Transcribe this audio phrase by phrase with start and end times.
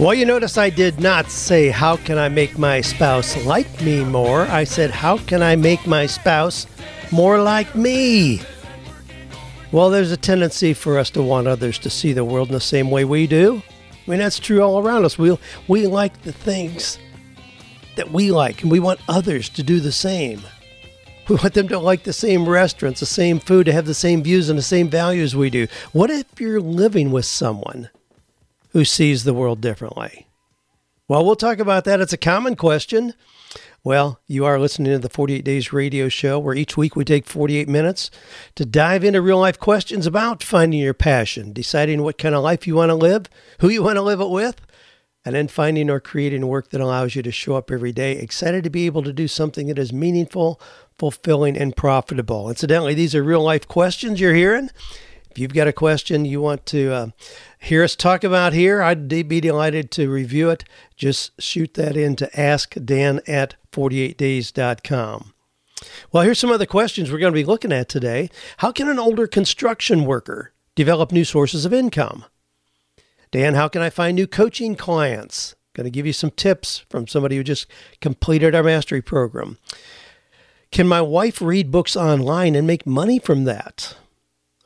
[0.00, 4.02] Well, you notice I did not say, How can I make my spouse like me
[4.02, 4.44] more?
[4.44, 6.66] I said, How can I make my spouse
[7.12, 8.40] more like me?
[9.72, 12.60] Well, there's a tendency for us to want others to see the world in the
[12.60, 13.62] same way we do.
[13.90, 15.18] I mean, that's true all around us.
[15.18, 15.36] We,
[15.68, 16.98] we like the things
[17.96, 20.40] that we like, and we want others to do the same.
[21.28, 24.22] We want them to like the same restaurants, the same food, to have the same
[24.22, 25.66] views and the same values we do.
[25.92, 27.90] What if you're living with someone
[28.70, 30.26] who sees the world differently?
[31.08, 32.00] Well, we'll talk about that.
[32.00, 33.14] It's a common question.
[33.82, 37.26] Well, you are listening to the 48 Days Radio Show, where each week we take
[37.26, 38.10] 48 minutes
[38.54, 42.66] to dive into real life questions about finding your passion, deciding what kind of life
[42.66, 43.26] you want to live,
[43.60, 44.60] who you want to live it with,
[45.24, 48.64] and then finding or creating work that allows you to show up every day excited
[48.64, 50.60] to be able to do something that is meaningful,
[50.98, 52.48] fulfilling, and profitable.
[52.48, 54.70] Incidentally, these are real life questions you're hearing.
[55.30, 57.06] If you've got a question you want to uh,
[57.60, 60.64] hear us talk about here, I'd be delighted to review it.
[60.96, 65.34] Just shoot that in to askdan at 48days.com.
[66.12, 68.30] Well, here's some other questions we're going to be looking at today.
[68.58, 72.24] How can an older construction worker develop new sources of income?
[73.30, 75.54] Dan, how can I find new coaching clients?
[75.74, 77.66] Going to give you some tips from somebody who just
[78.00, 79.58] completed our mastery program.
[80.72, 83.96] Can my wife read books online and make money from that?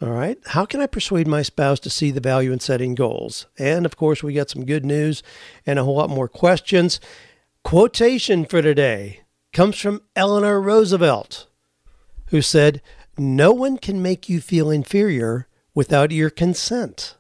[0.03, 0.39] All right.
[0.47, 3.47] How can I persuade my spouse to see the value in setting goals?
[3.59, 5.23] And of course, we got some good news
[5.65, 6.99] and a whole lot more questions.
[7.63, 9.21] Quotation for today
[9.53, 11.47] comes from Eleanor Roosevelt,
[12.27, 12.83] who said,
[13.17, 17.17] No one can make you feel inferior without your consent.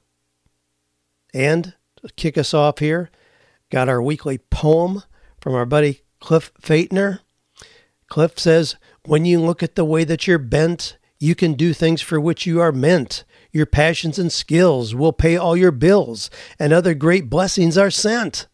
[1.33, 3.11] And to kick us off here,
[3.71, 5.03] got our weekly poem
[5.41, 7.21] from our buddy Cliff Faitner.
[8.09, 12.03] Cliff says, When you look at the way that you're bent, you can do things
[12.03, 13.25] for which you are meant.
[13.51, 18.47] Your passions and skills will pay all your bills, and other great blessings are sent.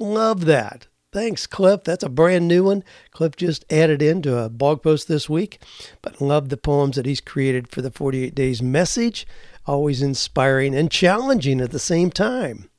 [0.00, 0.86] Love that.
[1.12, 1.84] Thanks, Cliff.
[1.84, 2.84] That's a brand new one.
[3.10, 5.60] Cliff just added into a blog post this week,
[6.00, 9.26] but love the poems that he's created for the 48 Days message.
[9.66, 12.70] Always inspiring and challenging at the same time.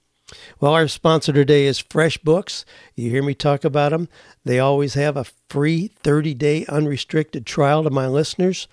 [0.60, 2.66] Well, our sponsor today is FreshBooks.
[2.96, 4.10] You hear me talk about them.
[4.46, 8.68] They always have a free 30 day unrestricted trial to my listeners.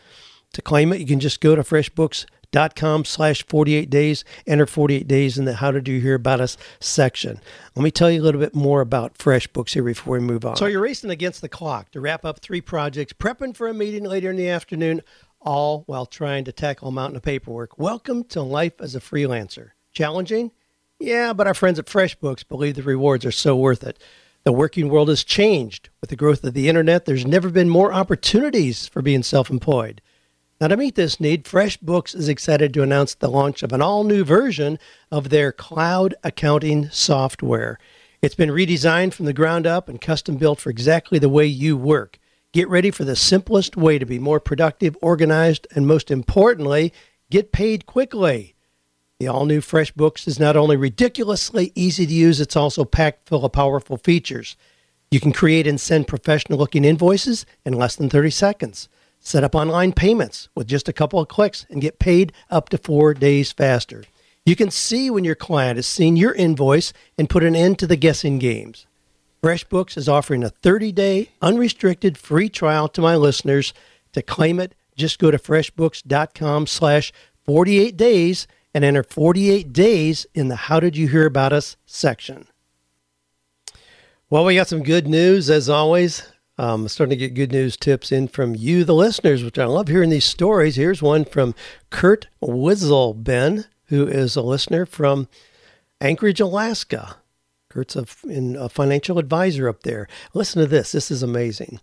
[0.53, 5.37] To claim it, you can just go to freshbooks.com slash 48 days, enter 48 days
[5.37, 7.41] in the how did you hear about us section
[7.75, 10.56] let me tell you a little bit more about freshbooks here before we move on
[10.56, 14.05] so you're racing against the clock to wrap up three projects prepping for a meeting
[14.05, 15.03] later in the afternoon
[15.41, 19.71] all while trying to tackle a mountain of paperwork welcome to life as a freelancer
[19.93, 20.50] challenging
[20.99, 24.03] yeah but our friends at freshbooks believe the rewards are so worth it
[24.45, 27.93] the working world has changed with the growth of the internet there's never been more
[27.93, 30.01] opportunities for being self-employed
[30.59, 34.05] now, to meet this need, FreshBooks is excited to announce the launch of an all
[34.05, 34.79] new version
[35.11, 37.78] of their cloud accounting software.
[38.23, 41.77] It's been redesigned from the ground up and custom built for exactly the way you
[41.77, 42.19] work.
[42.55, 46.91] Get ready for the simplest way to be more productive, organized, and most importantly,
[47.31, 48.56] get paid quickly.
[49.19, 53.47] The all new FreshBooks is not only ridiculously easy to use, it's also packed full
[53.47, 54.56] of powerful features.
[55.10, 58.91] You can create and send professional looking invoices in less than 30 seconds.
[59.19, 62.77] Set up online payments with just a couple of clicks and get paid up to
[62.77, 64.04] four days faster.
[64.44, 67.87] You can see when your client has seen your invoice and put an end to
[67.87, 68.87] the guessing games.
[69.43, 73.72] FreshBooks is offering a 30-day unrestricted free trial to my listeners.
[74.12, 77.15] To claim it, just go to freshbooks.com slash
[77.47, 82.47] 48 days and enter 48 days in the How Did You Hear About Us section.
[84.28, 86.30] Well, we got some good news as always.
[86.59, 89.89] Um, starting to get good news tips in from you, the listeners, which I love
[89.89, 90.77] hearing these stories.
[90.77, 91.54] Here's one from
[91.89, 95.28] Kurt Wizzleben, who is a listener from
[95.98, 97.16] Anchorage, Alaska.
[97.77, 100.09] Kurt's a, in, a financial advisor up there.
[100.33, 100.93] Listen to this.
[100.93, 101.78] This is amazing.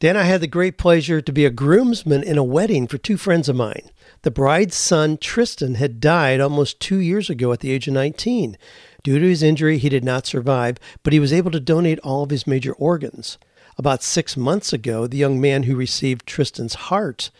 [0.00, 3.16] Dan, I had the great pleasure to be a groomsman in a wedding for two
[3.16, 3.88] friends of mine.
[4.22, 8.58] The bride's son, Tristan, had died almost two years ago at the age of 19.
[9.04, 12.24] Due to his injury, he did not survive, but he was able to donate all
[12.24, 13.38] of his major organs.
[13.76, 17.30] About six months ago, the young man who received Tristan's heart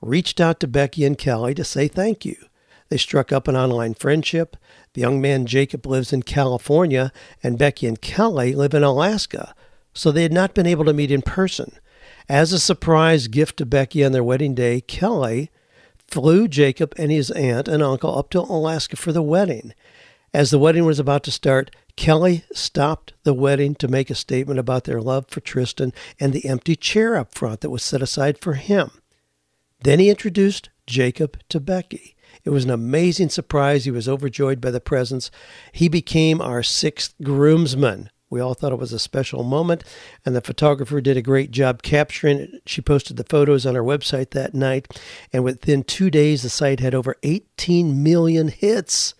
[0.00, 2.36] reached out to Becky and Kelly to say thank you.
[2.88, 4.56] They struck up an online friendship.
[4.94, 7.12] The young man Jacob lives in California,
[7.42, 9.54] and Becky and Kelly live in Alaska,
[9.92, 11.72] so they had not been able to meet in person.
[12.28, 15.50] As a surprise gift to Becky on their wedding day, Kelly
[16.06, 19.74] flew Jacob and his aunt and uncle up to Alaska for the wedding.
[20.32, 24.58] As the wedding was about to start, Kelly stopped the wedding to make a statement
[24.58, 28.38] about their love for Tristan and the empty chair up front that was set aside
[28.38, 28.90] for him.
[29.82, 32.14] Then he introduced Jacob to Becky.
[32.48, 33.84] It was an amazing surprise.
[33.84, 35.30] He was overjoyed by the presence.
[35.70, 38.08] He became our sixth groomsman.
[38.30, 39.84] We all thought it was a special moment,
[40.24, 42.62] and the photographer did a great job capturing it.
[42.64, 44.98] She posted the photos on her website that night,
[45.30, 49.12] and within two days, the site had over 18 million hits.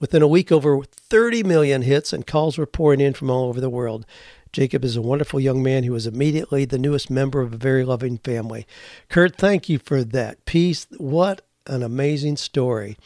[0.00, 3.60] Within a week, over 30 million hits, and calls were pouring in from all over
[3.60, 4.04] the world.
[4.50, 7.84] Jacob is a wonderful young man who was immediately the newest member of a very
[7.84, 8.66] loving family.
[9.08, 10.88] Kurt, thank you for that piece.
[10.98, 12.96] What an amazing story.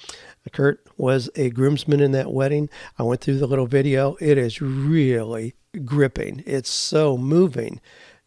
[0.53, 2.69] Kurt was a groomsman in that wedding.
[2.99, 4.17] I went through the little video.
[4.21, 5.55] It is really
[5.85, 6.43] gripping.
[6.47, 7.81] It's so moving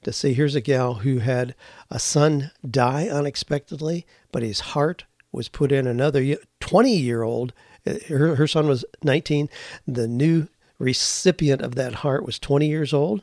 [0.03, 0.33] to see.
[0.33, 1.55] Here's a gal who had
[1.89, 7.53] a son die unexpectedly, but his heart was put in another 20 year old.
[8.07, 9.49] Her, her son was 19.
[9.87, 10.47] The new
[10.79, 13.21] recipient of that heart was 20 years old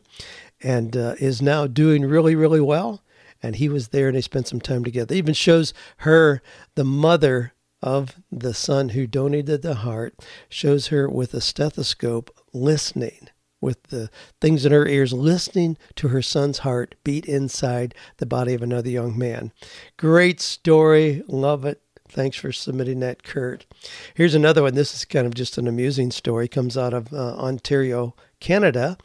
[0.62, 3.02] and uh, is now doing really, really well.
[3.42, 5.14] And he was there and they spent some time together.
[5.14, 6.42] It even shows her,
[6.74, 10.14] the mother of the son who donated the heart,
[10.48, 13.28] shows her with a stethoscope listening
[13.60, 14.10] with the
[14.40, 18.88] things in her ears, listening to her son's heart beat inside the body of another
[18.88, 19.52] young man.
[19.96, 21.22] Great story.
[21.28, 21.82] Love it.
[22.08, 23.66] Thanks for submitting that, Kurt.
[24.14, 24.74] Here's another one.
[24.74, 26.48] This is kind of just an amusing story.
[26.48, 28.98] Comes out of uh, Ontario, Canada.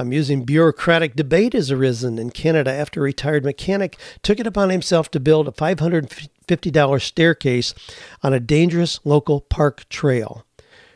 [0.00, 5.10] Amusing bureaucratic debate has arisen in Canada after a retired mechanic took it upon himself
[5.10, 7.74] to build a $550 staircase
[8.22, 10.46] on a dangerous local park trail,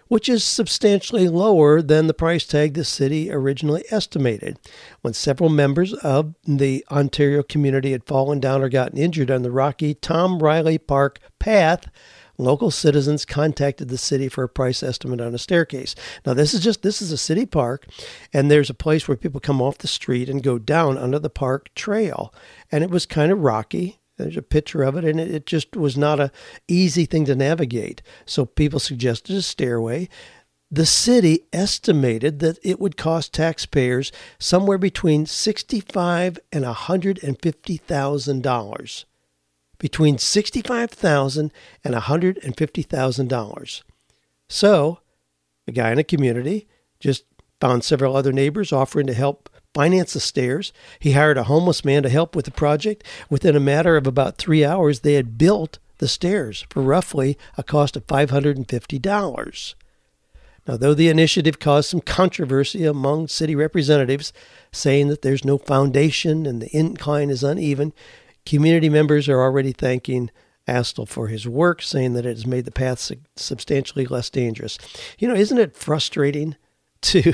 [0.07, 4.57] which is substantially lower than the price tag the city originally estimated.
[5.01, 9.51] When several members of the Ontario community had fallen down or gotten injured on the
[9.51, 11.91] rocky Tom Riley Park path,
[12.43, 15.95] local citizens contacted the city for a price estimate on a staircase.
[16.27, 17.87] Now this is just this is a city park
[18.33, 21.31] and there's a place where people come off the street and go down under the
[21.31, 22.33] park trail
[22.71, 24.01] and it was kind of rocky.
[24.19, 26.31] There's a picture of it and it, just was not a
[26.69, 28.03] easy thing to navigate.
[28.27, 30.09] So people suggested a stairway
[30.71, 37.77] the city estimated that it would cost taxpayers somewhere between sixty-five and hundred and fifty
[37.77, 39.05] thousand dollars
[39.83, 41.53] between 65,000
[41.83, 43.83] and $150,000.
[44.49, 45.01] So,
[45.67, 46.69] a guy in a community
[47.01, 47.25] just
[47.61, 50.73] found several other neighbors offering to help finance the stairs.
[51.01, 53.03] He hired a homeless man to help with the project.
[53.29, 57.65] Within a matter of about three hours, they had built the stairs for roughly a
[57.65, 59.75] cost of $550.
[60.65, 64.33] Now, though the initiative caused some controversy among city representatives,
[64.71, 67.93] saying that there's no foundation and the incline is uneven,
[68.45, 70.31] Community members are already thanking
[70.69, 74.79] Astl for his work, saying that it has made the path substantially less dangerous.
[75.19, 76.57] You know, isn't it frustrating
[77.03, 77.33] to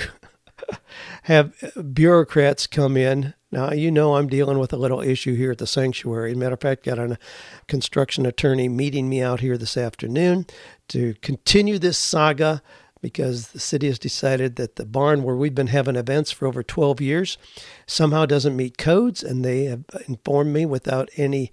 [1.24, 1.54] have
[1.92, 3.34] bureaucrats come in?
[3.50, 6.34] Now, you know, I'm dealing with a little issue here at the sanctuary.
[6.34, 7.18] matter of fact, got a
[7.66, 10.46] construction attorney meeting me out here this afternoon
[10.88, 12.62] to continue this saga
[13.00, 16.62] because the city has decided that the barn where we've been having events for over
[16.62, 17.38] 12 years
[17.86, 21.52] somehow doesn't meet codes, and they have informed me without any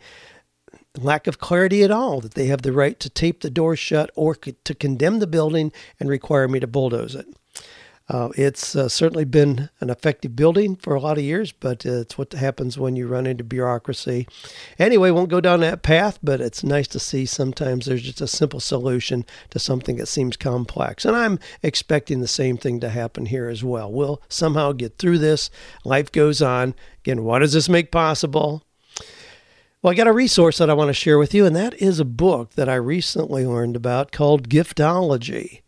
[0.97, 4.09] lack of clarity at all that they have the right to tape the door shut
[4.15, 7.27] or to condemn the building and require me to bulldoze it.
[8.07, 12.01] Uh, it's uh, certainly been an effective building for a lot of years, but uh,
[12.01, 14.27] it's what happens when you run into bureaucracy.
[14.77, 18.27] Anyway, won't go down that path, but it's nice to see sometimes there's just a
[18.27, 21.03] simple solution to something that seems complex.
[21.03, 23.91] And I'm expecting the same thing to happen here as well.
[23.91, 25.49] We'll somehow get through this.
[25.83, 26.75] Life goes on.
[27.03, 28.63] Again, what does this make possible?
[29.81, 31.99] Well, I got a resource that I want to share with you, and that is
[31.99, 35.61] a book that I recently learned about called Giftology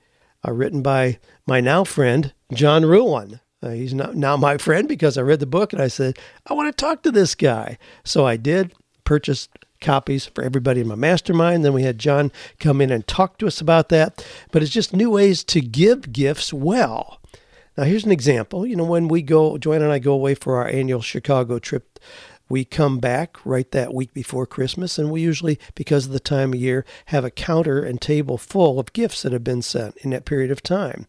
[0.47, 3.39] uh, written by my now friend, John Ruhlin.
[3.61, 6.53] Uh, he's not, now my friend because I read the book and I said, I
[6.53, 7.77] want to talk to this guy.
[8.03, 8.73] So I did,
[9.03, 9.49] purchased
[9.81, 11.65] copies for everybody in my mastermind.
[11.65, 14.25] Then we had John come in and talk to us about that.
[14.51, 17.19] But it's just new ways to give gifts well.
[17.77, 18.65] Now, here's an example.
[18.65, 21.99] You know, when we go, Joanne and I go away for our annual Chicago trip
[22.49, 26.53] we come back right that week before Christmas, and we usually, because of the time
[26.53, 30.11] of year, have a counter and table full of gifts that have been sent in
[30.11, 31.07] that period of time.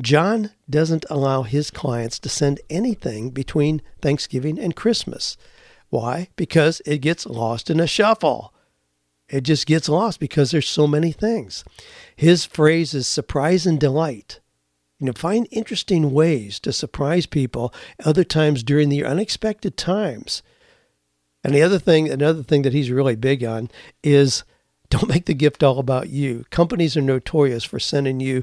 [0.00, 5.36] John doesn't allow his clients to send anything between Thanksgiving and Christmas.
[5.90, 6.28] Why?
[6.36, 8.52] Because it gets lost in a shuffle.
[9.28, 11.64] it just gets lost because there's so many things.
[12.16, 14.40] His phrase is surprise and delight.
[14.98, 17.72] You know, find interesting ways to surprise people
[18.04, 20.42] other times during the unexpected times.
[21.44, 23.70] And the other thing, another thing that he's really big on
[24.02, 24.44] is
[24.90, 26.44] don't make the gift all about you.
[26.50, 28.42] Companies are notorious for sending you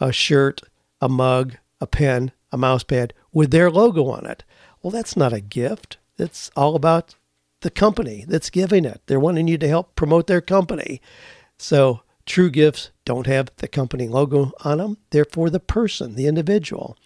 [0.00, 0.60] a shirt,
[1.00, 4.44] a mug, a pen, a mouse pad with their logo on it.
[4.82, 5.96] Well, that's not a gift.
[6.18, 7.16] It's all about
[7.60, 9.00] the company that's giving it.
[9.06, 11.00] They're wanting you to help promote their company.
[11.58, 14.98] So true gifts don't have the company logo on them.
[15.10, 16.96] They're for the person, the individual.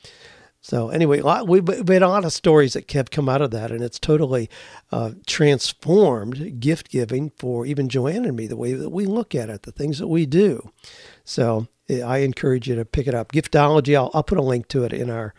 [0.63, 3.83] So anyway, we've made a lot of stories that have come out of that, and
[3.83, 4.51] it's totally
[4.93, 9.49] uh, transformed gift giving for even Joanne and me, the way that we look at
[9.49, 10.71] it, the things that we do.
[11.25, 13.33] So eh, I encourage you to pick it up.
[13.33, 15.35] Giftology, I'll, I'll put a link to it in our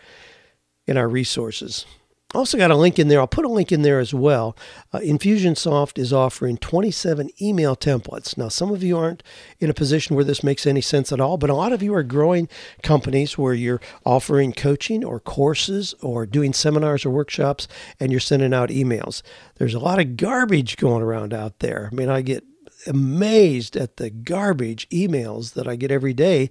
[0.88, 1.86] in our resources.
[2.34, 3.20] Also, got a link in there.
[3.20, 4.56] I'll put a link in there as well.
[4.94, 8.38] Uh, Infusionsoft is offering 27 email templates.
[8.38, 9.22] Now, some of you aren't
[9.60, 11.94] in a position where this makes any sense at all, but a lot of you
[11.94, 12.48] are growing
[12.84, 17.68] companies where you're offering coaching or courses or doing seminars or workshops
[18.00, 19.24] and you're sending out emails.
[19.56, 21.90] There's a lot of garbage going around out there.
[21.92, 22.46] I mean, I get
[22.88, 26.50] amazed at the garbage emails that I get every day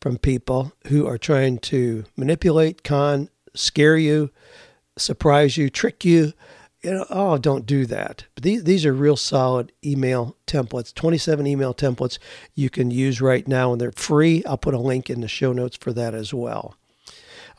[0.00, 4.30] from people who are trying to manipulate, con, scare you
[4.96, 6.32] surprise you, trick you.
[6.82, 8.26] You know, oh, don't do that.
[8.34, 12.18] But these, these are real solid email templates, 27 email templates
[12.54, 14.44] you can use right now, and they're free.
[14.44, 16.76] I'll put a link in the show notes for that as well.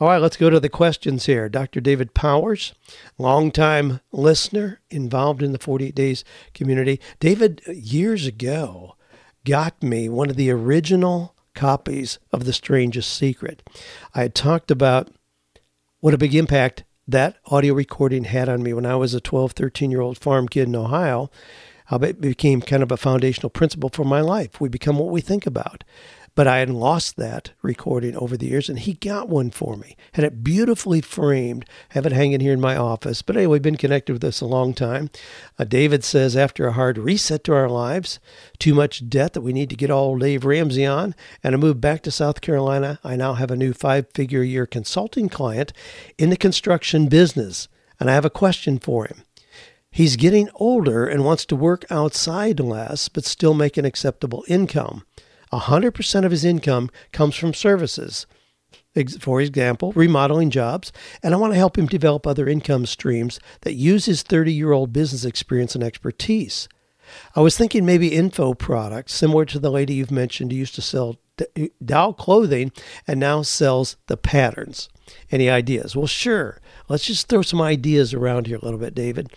[0.00, 1.48] All right, let's go to the questions here.
[1.48, 1.80] Dr.
[1.80, 2.72] David Powers,
[3.18, 7.00] longtime listener involved in the 48 Days community.
[7.18, 8.94] David, years ago,
[9.44, 13.68] got me one of the original copies of The Strangest Secret.
[14.14, 15.08] I had talked about
[15.98, 19.52] what a big impact that audio recording had on me when I was a 12,
[19.52, 21.30] 13 year old farm kid in Ohio.
[21.90, 24.60] It became kind of a foundational principle for my life.
[24.60, 25.84] We become what we think about.
[26.38, 29.96] But I had lost that recording over the years, and he got one for me.
[30.12, 33.22] Had it beautifully framed, have it hanging here in my office.
[33.22, 35.10] But anyway, we've been connected with this a long time.
[35.58, 38.20] Uh, David says after a hard reset to our lives,
[38.60, 41.80] too much debt that we need to get old Dave Ramsey on, and a move
[41.80, 45.72] back to South Carolina, I now have a new five-figure year consulting client
[46.18, 47.66] in the construction business,
[47.98, 49.24] and I have a question for him.
[49.90, 55.02] He's getting older and wants to work outside less, but still make an acceptable income.
[55.52, 58.26] 100% of his income comes from services.
[59.20, 63.74] For example, remodeling jobs, and I want to help him develop other income streams that
[63.74, 66.68] use his 30 year old business experience and expertise.
[67.36, 70.82] I was thinking maybe info products, similar to the lady you've mentioned who used to
[70.82, 71.16] sell
[71.84, 72.72] Dow clothing
[73.06, 74.88] and now sells the patterns.
[75.30, 75.94] Any ideas?
[75.94, 76.60] Well, sure.
[76.88, 79.32] Let's just throw some ideas around here a little bit, David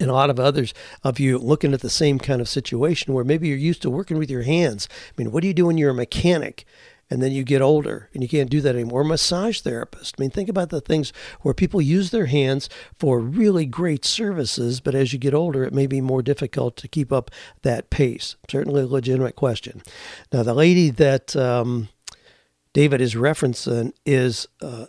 [0.00, 3.24] and a lot of others of you looking at the same kind of situation where
[3.24, 4.88] maybe you're used to working with your hands.
[5.10, 6.64] I mean, what do you do when you're a mechanic?
[7.10, 9.04] and then you get older and you can't do that anymore.
[9.04, 10.16] Massage therapist.
[10.18, 14.80] I mean, think about the things where people use their hands for really great services,
[14.80, 17.30] but as you get older, it may be more difficult to keep up
[17.62, 18.36] that pace.
[18.50, 19.82] Certainly a legitimate question.
[20.32, 21.88] Now, the lady that um,
[22.72, 24.86] David is referencing is, uh,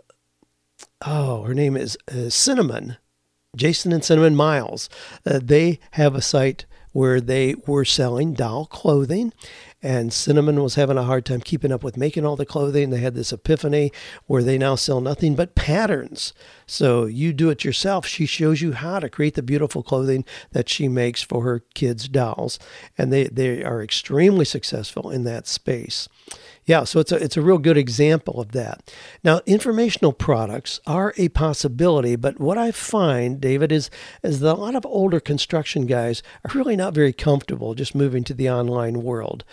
[1.05, 2.97] oh, her name is uh, Cinnamon.
[3.55, 4.89] Jason and Cinnamon Miles.
[5.25, 9.31] Uh, they have a site where they were selling doll clothing
[9.81, 12.89] and Cinnamon was having a hard time keeping up with making all the clothing.
[12.89, 13.91] They had this epiphany
[14.25, 16.33] where they now sell nothing but patterns.
[16.65, 18.05] So you do it yourself.
[18.05, 22.09] She shows you how to create the beautiful clothing that she makes for her kids'
[22.09, 22.59] dolls.
[22.97, 26.09] And they, they are extremely successful in that space.
[26.69, 28.93] Yeah, so it's a, it's a real good example of that.
[29.23, 33.89] Now, informational products are a possibility, but what I find, David, is,
[34.21, 38.23] is that a lot of older construction guys are really not very comfortable just moving
[38.25, 39.43] to the online world.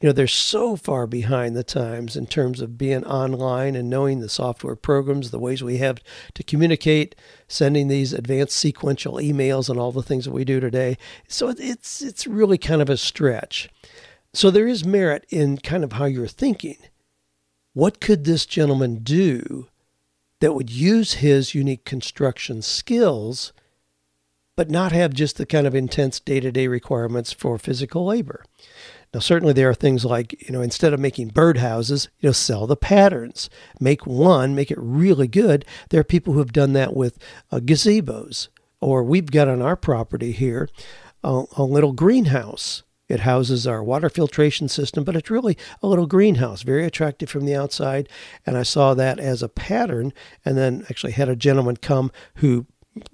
[0.00, 4.18] You know, they're so far behind the times in terms of being online and knowing
[4.18, 6.00] the software programs, the ways we have
[6.34, 7.14] to communicate,
[7.46, 10.98] sending these advanced sequential emails and all the things that we do today.
[11.28, 13.68] So it's it's really kind of a stretch.
[14.34, 16.78] So there is merit in kind of how you're thinking.
[17.72, 19.68] What could this gentleman do
[20.40, 23.52] that would use his unique construction skills,
[24.56, 28.44] but not have just the kind of intense day to day requirements for physical labor?
[29.14, 32.66] Now, certainly there are things like, you know, instead of making birdhouses, you know, sell
[32.66, 33.48] the patterns.
[33.78, 35.64] Make one, make it really good.
[35.90, 37.18] There are people who have done that with
[37.52, 38.48] uh, gazebos.
[38.80, 40.68] Or we've got on our property here
[41.22, 46.06] a, a little greenhouse it houses our water filtration system, but it's really a little
[46.06, 48.08] greenhouse, very attractive from the outside.
[48.46, 50.12] And I saw that as a pattern,
[50.44, 52.66] and then actually had a gentleman come who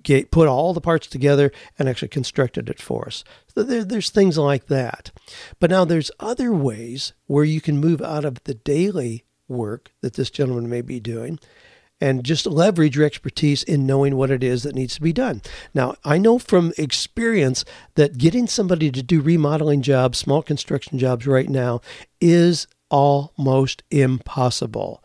[0.02, 3.25] get, put all the parts together and actually constructed it for us.
[3.54, 5.11] So there, there's things like that.
[5.59, 10.14] But now there's other ways where you can move out of the daily work that
[10.14, 11.38] this gentleman may be doing
[12.00, 15.42] and just leverage your expertise in knowing what it is that needs to be done.
[15.75, 17.64] Now, I know from experience
[17.95, 21.80] that getting somebody to do remodeling jobs, small construction jobs right now
[22.21, 25.02] is almost impossible.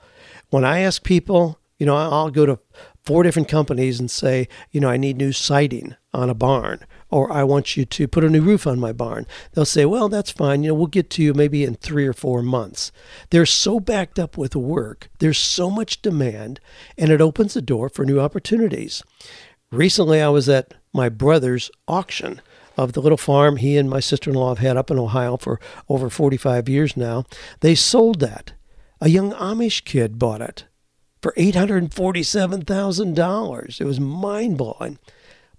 [0.50, 2.60] When I ask people, you know, I'll go to
[3.04, 7.32] four different companies and say, you know, I need new siding on a barn or
[7.32, 9.26] I want you to put a new roof on my barn.
[9.54, 10.64] They'll say, well, that's fine.
[10.64, 12.92] You know, we'll get to you maybe in three or four months.
[13.30, 16.60] They're so backed up with work, there's so much demand,
[16.98, 19.02] and it opens the door for new opportunities.
[19.72, 22.42] Recently, I was at my brother's auction
[22.76, 25.38] of the little farm he and my sister in law have had up in Ohio
[25.38, 27.24] for over 45 years now.
[27.62, 28.52] They sold that.
[29.00, 30.66] A young Amish kid bought it
[31.22, 33.82] for $847,000.
[33.82, 35.00] It was mind blowing.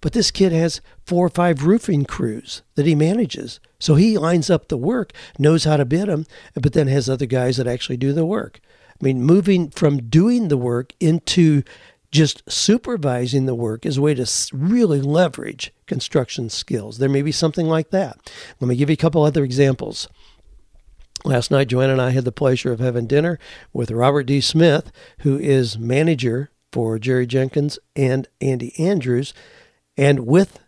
[0.01, 3.61] But this kid has four or five roofing crews that he manages.
[3.79, 7.27] So he lines up the work, knows how to bid them, but then has other
[7.27, 8.61] guys that actually do the work.
[8.91, 11.63] I mean, moving from doing the work into
[12.11, 16.99] just supervising the work is a way to really leverage construction skills.
[16.99, 18.33] There may be something like that.
[18.61, 20.09] Let me give you a couple other examples.
[21.25, 23.39] Last night, Joanna and I had the pleasure of having dinner
[23.73, 24.41] with Robert D.
[24.41, 29.35] Smith, who is manager for Jerry Jenkins and Andy Andrews
[29.97, 30.59] and with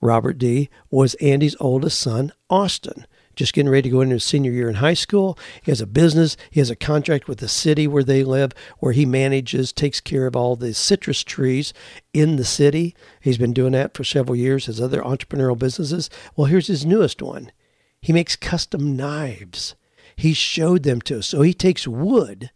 [0.00, 0.70] Robert D.
[0.90, 3.06] was Andy's oldest son, Austin.
[3.34, 5.38] Just getting ready to go into his senior year in high school.
[5.62, 6.36] He has a business.
[6.50, 10.26] He has a contract with the city where they live, where he manages, takes care
[10.26, 11.72] of all the citrus trees
[12.12, 12.96] in the city.
[13.20, 16.10] He's been doing that for several years, his other entrepreneurial businesses.
[16.34, 17.52] Well, here's his newest one.
[18.00, 19.76] He makes custom knives.
[20.16, 21.28] He showed them to us.
[21.28, 22.50] So he takes wood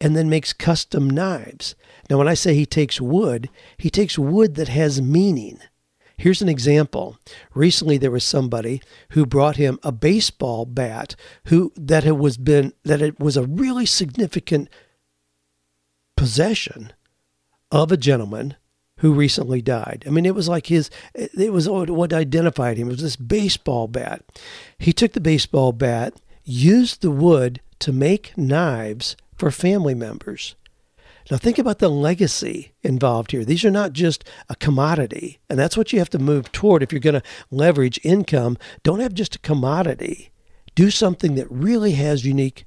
[0.00, 1.74] and then makes custom knives.
[2.08, 5.58] Now, when I say he takes wood, he takes wood that has meaning.
[6.16, 7.16] Here's an example.
[7.54, 11.14] Recently, there was somebody who brought him a baseball bat
[11.46, 14.68] who that it was been that it was a really significant
[16.16, 16.92] possession
[17.70, 18.56] of a gentleman
[18.98, 20.02] who recently died.
[20.06, 22.88] I mean, it was like his, it was what identified him.
[22.88, 24.24] It was this baseball bat.
[24.76, 30.54] He took the baseball bat, used the wood to make knives for family members.
[31.30, 33.44] Now, think about the legacy involved here.
[33.44, 36.90] These are not just a commodity, and that's what you have to move toward if
[36.90, 38.56] you're going to leverage income.
[38.82, 40.30] Don't have just a commodity,
[40.74, 42.64] do something that really has unique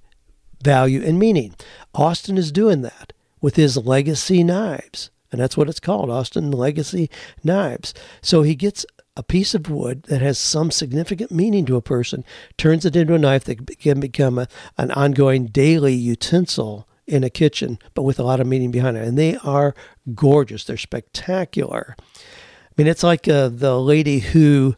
[0.63, 1.55] value and meaning.
[1.95, 7.10] Austin is doing that with his legacy knives, and that's what it's called Austin Legacy
[7.43, 7.95] Knives.
[8.21, 8.86] So he gets
[9.17, 12.24] a piece of wood that has some significant meaning to a person,
[12.58, 14.47] turns it into a knife that can become a,
[14.78, 19.06] an ongoing daily utensil in a kitchen, but with a lot of meaning behind it.
[19.08, 19.76] And they are
[20.15, 20.63] gorgeous.
[20.63, 21.95] They're spectacular.
[22.00, 24.76] I mean, it's like uh, the lady who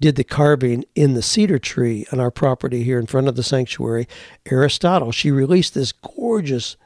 [0.00, 3.42] did the carving in the cedar tree on our property here in front of the
[3.42, 4.08] sanctuary,
[4.50, 5.12] Aristotle.
[5.12, 6.78] She released this gorgeous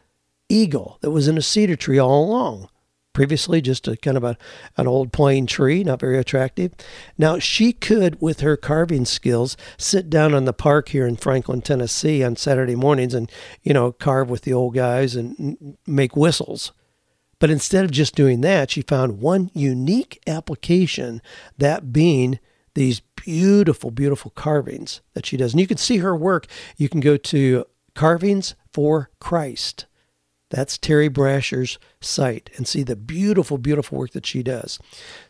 [0.48, 2.68] eagle that was in a cedar tree all along
[3.14, 4.36] previously just a kind of a,
[4.76, 6.74] an old plain tree, not very attractive.
[7.16, 11.62] Now she could, with her carving skills, sit down on the park here in Franklin,
[11.62, 13.30] Tennessee on Saturday mornings and,
[13.62, 16.72] you know, carve with the old guys and make whistles.
[17.38, 21.22] But instead of just doing that, she found one unique application,
[21.56, 22.38] that being
[22.74, 25.52] these beautiful, beautiful carvings that she does.
[25.52, 26.46] And you can see her work.
[26.76, 29.86] You can go to Carvings for Christ
[30.54, 34.78] that's Terry Brasher's site and see the beautiful, beautiful work that she does.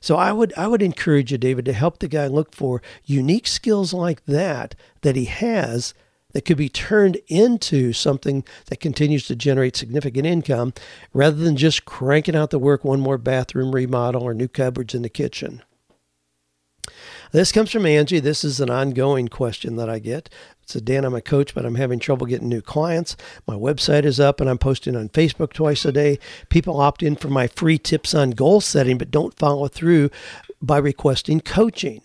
[0.00, 3.46] So I would I would encourage you, David, to help the guy look for unique
[3.46, 5.94] skills like that that he has
[6.32, 10.74] that could be turned into something that continues to generate significant income
[11.12, 15.02] rather than just cranking out the work one more bathroom remodel or new cupboards in
[15.02, 15.62] the kitchen.
[17.34, 18.20] This comes from Angie.
[18.20, 20.30] This is an ongoing question that I get.
[20.62, 23.16] It's a Dan, I'm a coach, but I'm having trouble getting new clients.
[23.44, 26.20] My website is up and I'm posting on Facebook twice a day.
[26.48, 30.10] People opt in for my free tips on goal setting, but don't follow through
[30.62, 32.02] by requesting coaching.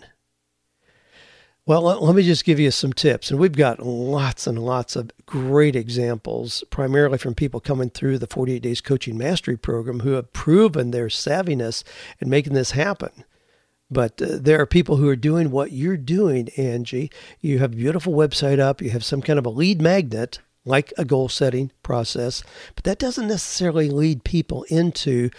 [1.67, 3.29] Well, let me just give you some tips.
[3.29, 8.25] And we've got lots and lots of great examples, primarily from people coming through the
[8.25, 11.83] 48 Days Coaching Mastery Program who have proven their savviness
[12.17, 13.25] in making this happen.
[13.91, 17.11] But uh, there are people who are doing what you're doing, Angie.
[17.41, 20.93] You have a beautiful website up, you have some kind of a lead magnet, like
[20.97, 22.43] a goal setting process,
[22.75, 25.29] but that doesn't necessarily lead people into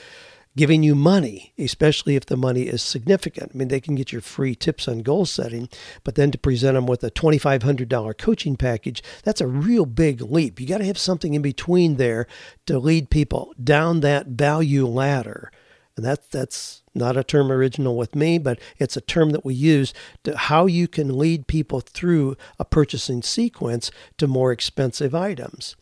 [0.57, 3.53] giving you money, especially if the money is significant.
[3.55, 5.69] I mean, they can get your free tips on goal setting,
[6.05, 10.61] but then to present them with a $2,500 coaching package, that's a real big leap.
[10.61, 12.27] You got to have something in between there
[12.67, 15.53] to lead people down that value ladder
[15.97, 19.55] And that, that's not a term original with me, but it's a term that we
[19.55, 25.77] use to how you can lead people through a purchasing sequence to more expensive items.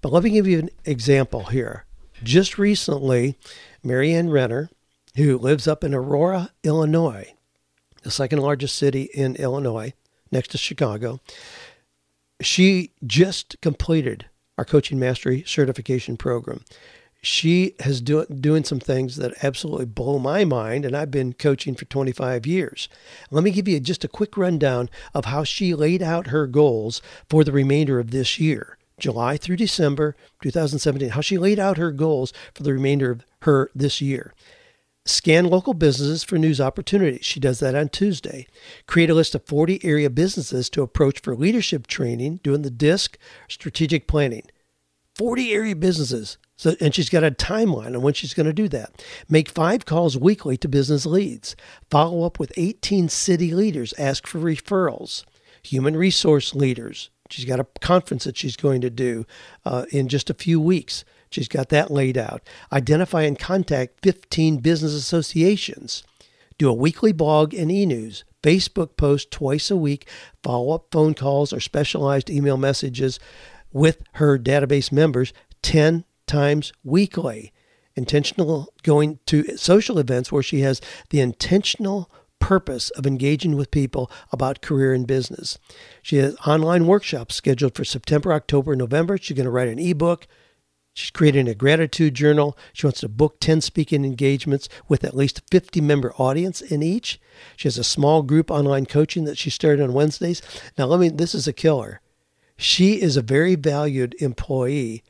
[0.00, 1.84] But let me give you an example here.
[2.22, 3.36] Just recently,
[3.82, 4.70] Marianne Renner,
[5.16, 7.34] who lives up in Aurora, Illinois,
[8.02, 9.92] the second largest city in Illinois,
[10.30, 11.20] next to Chicago,
[12.40, 16.64] she just completed our coaching mastery certification program.
[17.22, 21.74] She has do, doing some things that absolutely blow my mind, and I've been coaching
[21.74, 22.88] for 25 years.
[23.30, 27.02] Let me give you just a quick rundown of how she laid out her goals
[27.28, 28.78] for the remainder of this year.
[28.98, 33.70] July through December 2017, how she laid out her goals for the remainder of her
[33.74, 34.32] this year.
[35.06, 37.24] Scan local businesses for news opportunities.
[37.24, 38.46] She does that on Tuesday.
[38.86, 43.18] Create a list of 40 area businesses to approach for leadership training, doing the DISC
[43.48, 44.44] strategic planning.
[45.16, 46.36] 40 area businesses.
[46.60, 49.02] So, and she's got a timeline on when she's going to do that.
[49.30, 51.56] Make five calls weekly to business leads.
[51.88, 53.94] Follow up with 18 city leaders.
[53.96, 55.24] Ask for referrals.
[55.62, 57.08] Human resource leaders.
[57.30, 59.24] She's got a conference that she's going to do
[59.64, 61.02] uh, in just a few weeks.
[61.30, 62.42] She's got that laid out.
[62.70, 66.04] Identify and contact 15 business associations.
[66.58, 68.24] Do a weekly blog and e news.
[68.42, 70.06] Facebook post twice a week,
[70.42, 73.18] follow up phone calls or specialized email messages
[73.72, 77.52] with her database members 10 times weekly.
[77.96, 84.10] Intentional going to social events where she has the intentional purpose of engaging with people
[84.32, 85.58] about career and business.
[86.02, 89.18] She has online workshops scheduled for September, October, November.
[89.18, 90.26] She's going to write an ebook,
[90.92, 92.58] She's creating a gratitude journal.
[92.72, 97.20] She wants to book 10 speaking engagements with at least 50 member audience in each.
[97.56, 100.42] She has a small group online coaching that she started on Wednesdays.
[100.76, 102.00] Now, let me, this is a killer.
[102.56, 105.02] She is a very valued employee,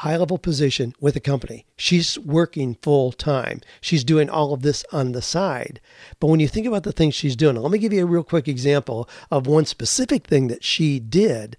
[0.00, 1.66] high level position with a company.
[1.76, 3.60] She's working full time.
[3.80, 5.80] She's doing all of this on the side.
[6.18, 8.24] But when you think about the things she's doing, let me give you a real
[8.24, 11.56] quick example of one specific thing that she did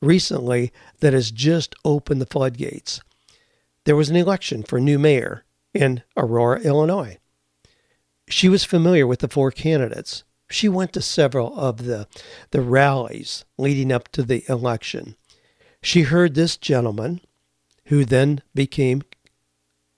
[0.00, 3.00] recently that has just opened the floodgates
[3.84, 7.18] there was an election for new mayor in Aurora, Illinois.
[8.28, 10.24] She was familiar with the four candidates.
[10.50, 12.06] She went to several of the,
[12.50, 15.16] the rallies leading up to the election.
[15.82, 17.20] She heard this gentleman,
[17.86, 19.02] who then became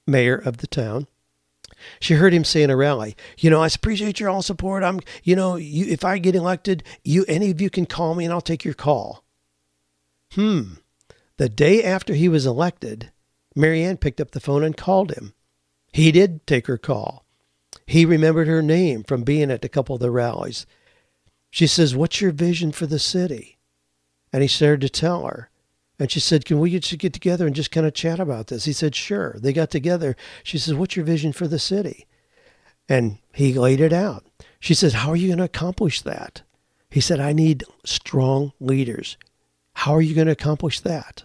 [0.06, 1.06] mayor of the town.
[2.00, 4.82] She heard him say in a rally, "You know, I appreciate your all support.
[4.82, 8.24] I'm, you know, you, if I get elected, you any of you can call me
[8.24, 9.24] and I'll take your call."
[10.32, 10.74] Hmm.
[11.36, 13.10] The day after he was elected,
[13.54, 15.34] Marianne picked up the phone and called him.
[15.92, 17.24] He did take her call.
[17.86, 20.66] He remembered her name from being at a couple of the rallies.
[21.50, 23.58] She says, What's your vision for the city?
[24.32, 25.50] And he started to tell her.
[25.98, 28.64] And she said, Can we just get together and just kind of chat about this?
[28.64, 29.36] He said, Sure.
[29.38, 30.16] They got together.
[30.42, 32.06] She says, What's your vision for the city?
[32.88, 34.24] And he laid it out.
[34.60, 36.42] She says, How are you going to accomplish that?
[36.90, 39.16] He said, I need strong leaders.
[39.74, 41.24] How are you going to accomplish that?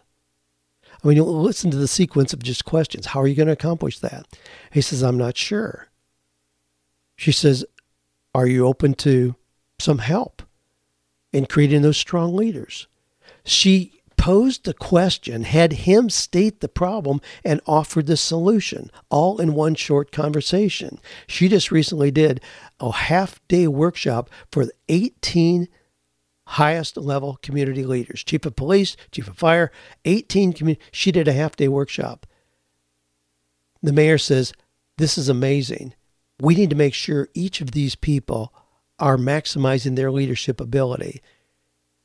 [1.04, 3.08] I mean, listen to the sequence of just questions.
[3.08, 4.28] How are you going to accomplish that?
[4.72, 5.88] He says, I'm not sure.
[7.16, 7.66] She says,
[8.34, 9.36] Are you open to
[9.80, 10.44] some help
[11.34, 12.88] in creating those strong leaders?
[13.44, 19.56] She posed the question, had him state the problem, and offered the solution, all in
[19.56, 21.00] one short conversation.
[21.26, 22.40] She just recently did
[22.80, 25.68] a half day workshop for 18
[26.50, 29.72] highest level community leaders chief of police, chief of fire,
[30.06, 30.86] 18 community.
[30.92, 32.28] She did a half day workshop.
[33.82, 34.54] The mayor says,
[34.98, 35.96] This is amazing.
[36.40, 38.54] We need to make sure each of these people
[39.00, 41.24] are maximizing their leadership ability.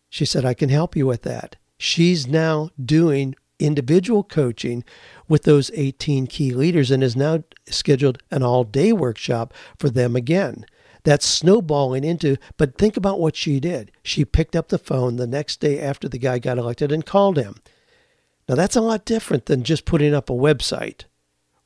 [0.09, 1.57] She said, I can help you with that.
[1.79, 4.85] She's now doing individual coaching
[5.29, 10.15] with those 18 key leaders and has now scheduled an all day workshop for them
[10.15, 10.67] again
[11.07, 12.37] that's snowballing into.
[12.57, 13.93] But think about what she did.
[14.03, 17.39] She picked up the phone the next day after the guy got elected and called
[17.39, 17.61] him.
[18.49, 21.05] Now, that's a lot different than just putting up a website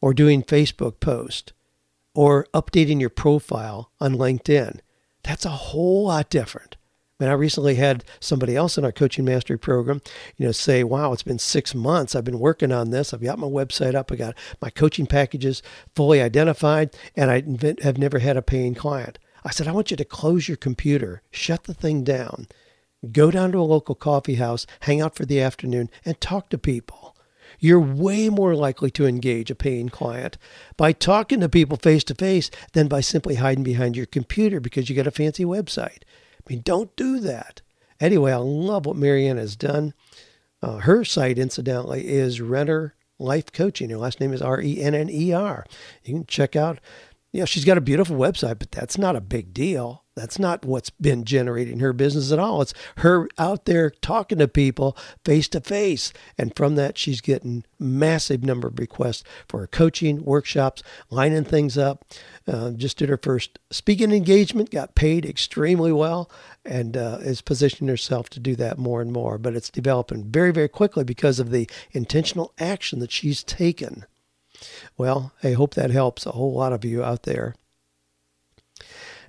[0.03, 1.55] or doing Facebook post
[2.15, 4.81] or updating your profile on LinkedIn.
[5.23, 6.77] That's a whole lot different.
[7.21, 10.01] Mean, I recently had somebody else in our coaching mastery program,
[10.37, 12.17] you know, say, "Wow, it's been six months.
[12.17, 13.13] I've been working on this.
[13.13, 14.11] I've got my website up.
[14.11, 15.63] I got my coaching packages
[15.95, 17.45] fully identified, and I
[17.83, 21.23] have never had a paying client." I said, I want you to close your computer,
[21.31, 22.47] shut the thing down,
[23.11, 26.59] go down to a local coffee house, hang out for the afternoon, and talk to
[26.59, 27.17] people.
[27.59, 30.39] You're way more likely to engage a paying client
[30.77, 34.89] by talking to people face to face than by simply hiding behind your computer because
[34.89, 36.03] you got a fancy website.
[36.51, 37.63] I mean, don't do that.
[38.01, 39.95] Anyway, I love what Marianne has done.
[40.61, 43.89] Uh, her site, incidentally, is Renner Life Coaching.
[43.91, 45.65] Her last name is R E N N E R.
[46.03, 46.81] You can check out,
[47.33, 50.03] you know, she's got a beautiful website, but that's not a big deal.
[50.17, 52.61] That's not what's been generating her business at all.
[52.61, 56.13] It's her out there talking to people face to face.
[56.37, 61.79] And from that, she's getting massive number of requests for her coaching, workshops, lining things
[61.79, 62.05] up.
[62.47, 66.29] Uh, just did her first speaking engagement, got paid extremely well,
[66.65, 69.39] and uh, is positioning herself to do that more and more.
[69.39, 74.05] But it's developing very, very quickly because of the intentional action that she's taken.
[74.99, 77.55] Well, I hope that helps a whole lot of you out there.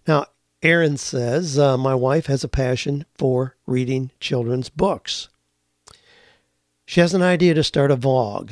[0.08, 0.26] Now,
[0.64, 5.28] Aaron says, uh, My wife has a passion for reading children's books.
[6.86, 8.52] She has an idea to start a vlog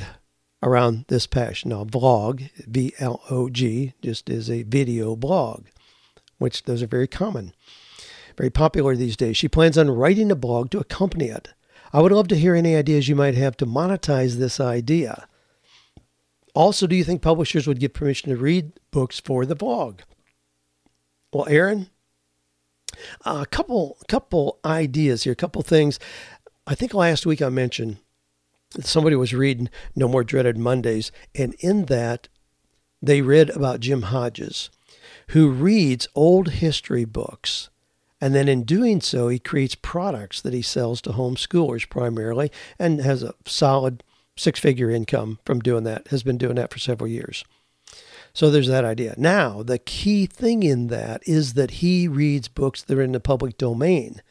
[0.60, 1.68] around this passion.
[1.70, 5.66] Now, vlog, V L O G, just is a video blog,
[6.38, 7.54] which those are very common,
[8.36, 9.36] very popular these days.
[9.36, 11.50] She plans on writing a blog to accompany it.
[11.92, 15.28] I would love to hear any ideas you might have to monetize this idea.
[16.54, 20.00] Also, do you think publishers would give permission to read books for the blog?
[21.32, 21.88] Well, Aaron,
[23.24, 25.98] a couple couple ideas here, a couple things.
[26.66, 27.98] I think last week I mentioned
[28.80, 32.28] somebody was reading No More Dreaded Mondays, and in that
[33.02, 34.70] they read about Jim Hodges,
[35.28, 37.70] who reads old history books.
[38.20, 43.00] And then in doing so, he creates products that he sells to homeschoolers primarily and
[43.00, 44.04] has a solid
[44.36, 47.44] six figure income from doing that, has been doing that for several years.
[48.32, 49.14] So there's that idea.
[49.16, 53.20] Now, the key thing in that is that he reads books that are in the
[53.20, 54.22] public domain.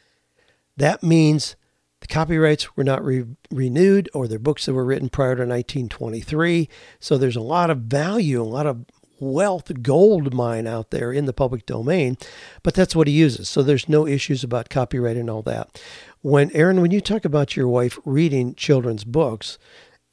[0.77, 1.55] That means
[1.99, 6.69] the copyrights were not re- renewed or they're books that were written prior to 1923.
[6.99, 8.85] So there's a lot of value, a lot of
[9.19, 12.17] wealth, gold mine out there in the public domain,
[12.63, 13.49] but that's what he uses.
[13.49, 15.81] So there's no issues about copyright and all that.
[16.21, 19.57] When Aaron, when you talk about your wife reading children's books,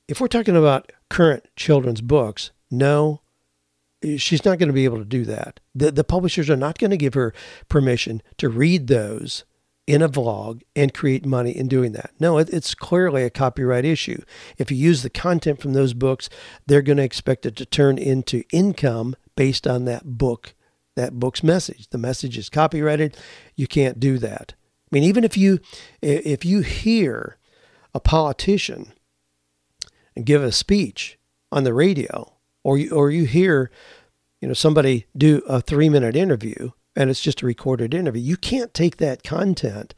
[0.09, 3.21] if we're talking about current children's books, no,
[4.17, 5.61] she's not going to be able to do that.
[5.75, 7.35] The, the publishers are not going to give her
[7.69, 9.45] permission to read those
[9.87, 12.11] in a vlog and create money in doing that.
[12.19, 14.21] No, it, it's clearly a copyright issue.
[14.59, 16.29] If you use the content from those books,
[16.67, 20.55] they're going to expect it to turn into income based on that book,
[20.97, 21.89] that book's message.
[21.91, 23.17] The message is copyrighted.
[23.55, 24.55] You can't do that.
[24.59, 25.59] I mean, even if you
[26.01, 27.39] if you hear
[27.95, 28.93] a politician
[30.23, 31.19] give a speech
[31.51, 32.36] on the radio
[32.67, 33.71] or you, or you hear,
[34.41, 38.37] you know, somebody do a three minute interview and it's just a recorded interview, you
[38.37, 39.95] can't take that content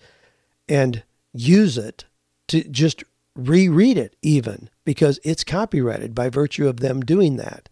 [0.69, 1.03] and
[1.33, 2.05] use it
[2.49, 3.03] to just
[3.35, 7.71] reread it even because it's copyrighted by virtue of them doing that.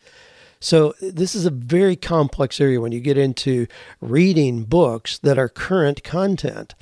[0.60, 3.66] So this is a very complex area when you get into
[4.00, 6.74] reading books that are current content.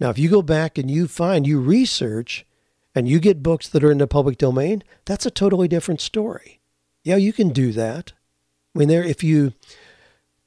[0.00, 2.44] Now, if you go back and you find, you research,
[2.92, 6.58] and you get books that are in the public domain, that's a totally different story.
[7.04, 8.12] Yeah, you can do that.
[8.74, 9.52] I mean, there, if you,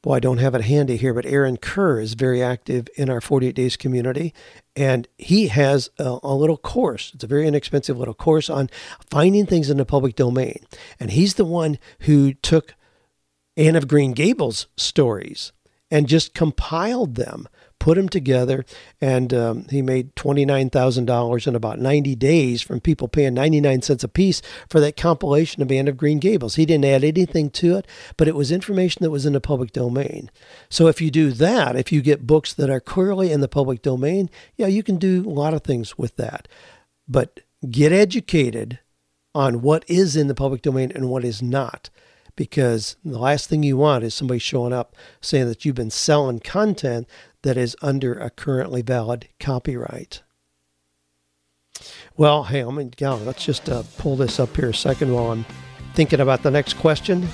[0.04, 3.22] well, I don't have it handy here, but Aaron Kerr is very active in our
[3.22, 4.34] 48 Days community,
[4.76, 7.12] and he has a, a, little course.
[7.14, 8.70] It's a very inexpensive little course on
[9.10, 10.66] finding things in the public domain.
[11.00, 12.76] And he's the one who took
[13.58, 15.52] Anne of Green Gables stories
[15.92, 17.48] and just compiled them
[17.80, 18.66] put them together,
[19.00, 24.08] and um, he made $29,000 in about 90 days from people paying 99 cents a
[24.08, 26.56] piece for that compilation of Anne of Green Gables.
[26.56, 29.72] He didn't add anything to it, but it was information that was in the public
[29.72, 30.32] domain.
[30.70, 33.82] So if you do that, if you get books that are clearly in the public
[33.82, 36.48] domain, yeah, you can do a lot of things with that.
[37.08, 38.80] But get educated
[39.34, 41.90] on what is in the public domain and what is not
[42.36, 46.40] because the last thing you want is somebody showing up saying that you've been selling
[46.40, 47.08] content
[47.46, 50.24] that is under a currently valid copyright.
[52.18, 55.32] Well, hey, I mean, yeah, let's just uh, pull this up here a second while
[55.32, 55.46] I'm
[55.94, 57.28] thinking about the next question.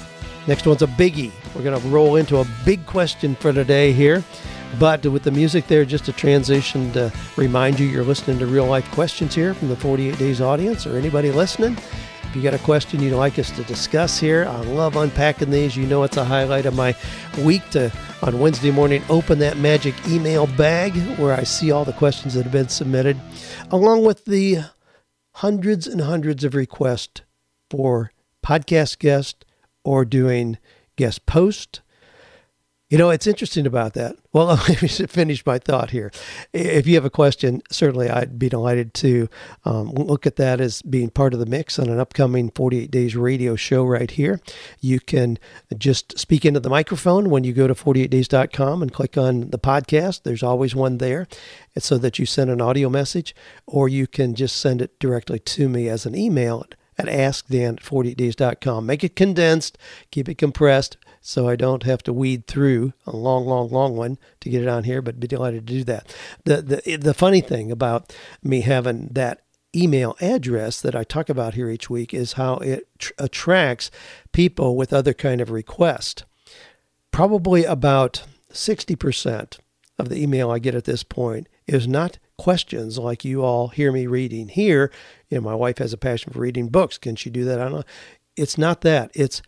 [0.47, 1.31] Next one's a biggie.
[1.55, 4.21] We're going to roll into a big question for today here.
[4.77, 8.65] But with the music there, just a transition to remind you you're listening to real
[8.65, 11.77] life questions here from the 48 Days audience or anybody listening.
[12.31, 15.75] If you got a question you'd like us to discuss here, I love unpacking these.
[15.75, 16.95] You know, it's a highlight of my
[17.39, 17.91] week to
[18.23, 22.43] on Wednesday morning open that magic email bag where I see all the questions that
[22.43, 23.19] have been submitted,
[23.69, 24.59] along with the
[25.33, 27.19] hundreds and hundreds of requests
[27.69, 29.43] for podcast guests
[29.83, 30.57] or doing
[30.95, 31.81] guest post
[32.91, 34.17] you know, it's interesting about that.
[34.33, 36.11] Well, let me finish my thought here.
[36.51, 39.29] If you have a question, certainly I'd be delighted to
[39.63, 43.15] um, look at that as being part of the mix on an upcoming 48 Days
[43.15, 44.41] radio show right here.
[44.81, 45.39] You can
[45.77, 50.23] just speak into the microphone when you go to 48days.com and click on the podcast.
[50.23, 51.29] There's always one there
[51.77, 53.33] so that you send an audio message,
[53.65, 56.65] or you can just send it directly to me as an email
[56.97, 58.85] at askdan at 48days.com.
[58.85, 59.77] Make it condensed,
[60.11, 64.17] keep it compressed, so I don't have to weed through a long, long, long one
[64.41, 66.13] to get it on here, but be delighted to do that.
[66.45, 69.43] The, the, the funny thing about me having that
[69.75, 73.91] email address that I talk about here each week is how it tr- attracts
[74.31, 76.25] people with other kind of request.
[77.11, 79.59] Probably about 60%
[79.99, 83.91] of the email I get at this point is not questions like you all hear
[83.91, 84.91] me reading here.
[85.29, 86.97] You know, my wife has a passion for reading books.
[86.97, 87.59] Can she do that?
[87.59, 87.83] I don't know.
[88.35, 89.11] It's not that.
[89.13, 89.41] It's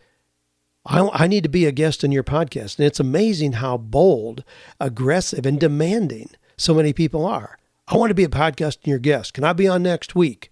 [0.86, 2.78] I, I need to be a guest in your podcast.
[2.78, 4.44] And it's amazing how bold,
[4.80, 7.58] aggressive, and demanding so many people are.
[7.88, 9.34] I want to be a podcast and your guest.
[9.34, 10.50] Can I be on next week?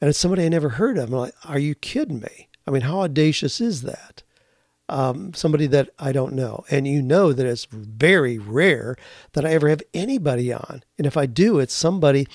[0.00, 1.12] And it's somebody I never heard of.
[1.12, 2.48] I'm like, are you kidding me?
[2.66, 4.22] I mean, how audacious is that?
[4.88, 6.64] Um, somebody that I don't know.
[6.70, 8.96] And you know that it's very rare
[9.32, 10.82] that I ever have anybody on.
[10.98, 12.26] And if I do, it's somebody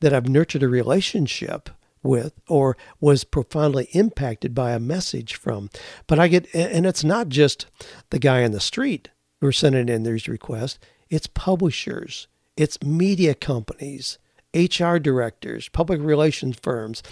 [0.00, 1.68] that I've nurtured a relationship
[2.06, 5.70] with or was profoundly impacted by a message from.
[6.06, 7.66] But I get, and it's not just
[8.10, 10.78] the guy on the street who are sending in these requests,
[11.10, 14.18] it's publishers it's media companies,
[14.54, 17.02] HR directors, public relations firms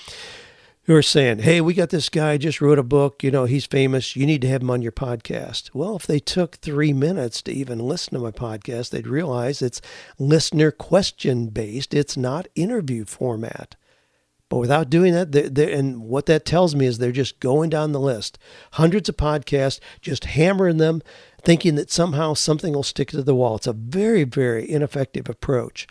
[0.85, 3.65] who are saying, hey, we got this guy just wrote a book, you know, he's
[3.65, 5.71] famous, you need to have him on your podcast.
[5.73, 9.81] Well, if they took three minutes to even listen to my podcast, they'd realize it's
[10.19, 13.77] listener question based, it's not interview format.
[14.51, 17.71] But without doing that, they're, they're, and what that tells me is they're just going
[17.71, 18.39] down the list,
[18.73, 21.03] hundreds of podcasts, just hammering them,
[21.43, 23.57] thinking that somehow something will stick to the wall.
[23.57, 25.87] It's a very, very ineffective approach.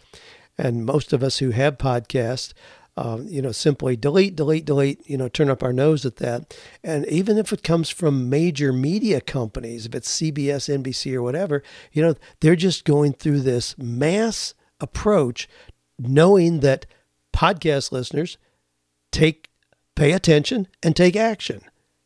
[0.58, 2.54] And most of us who have podcasts,
[2.96, 6.56] um, you know, simply delete, delete, delete, you know, turn up our nose at that.
[6.84, 11.64] And even if it comes from major media companies, if it's CBS, NBC, or whatever,
[11.92, 15.50] you know, they're just going through this mass approach,
[15.98, 16.86] knowing that
[17.34, 18.38] podcast listeners
[19.12, 19.50] take
[19.96, 21.62] pay attention and take action.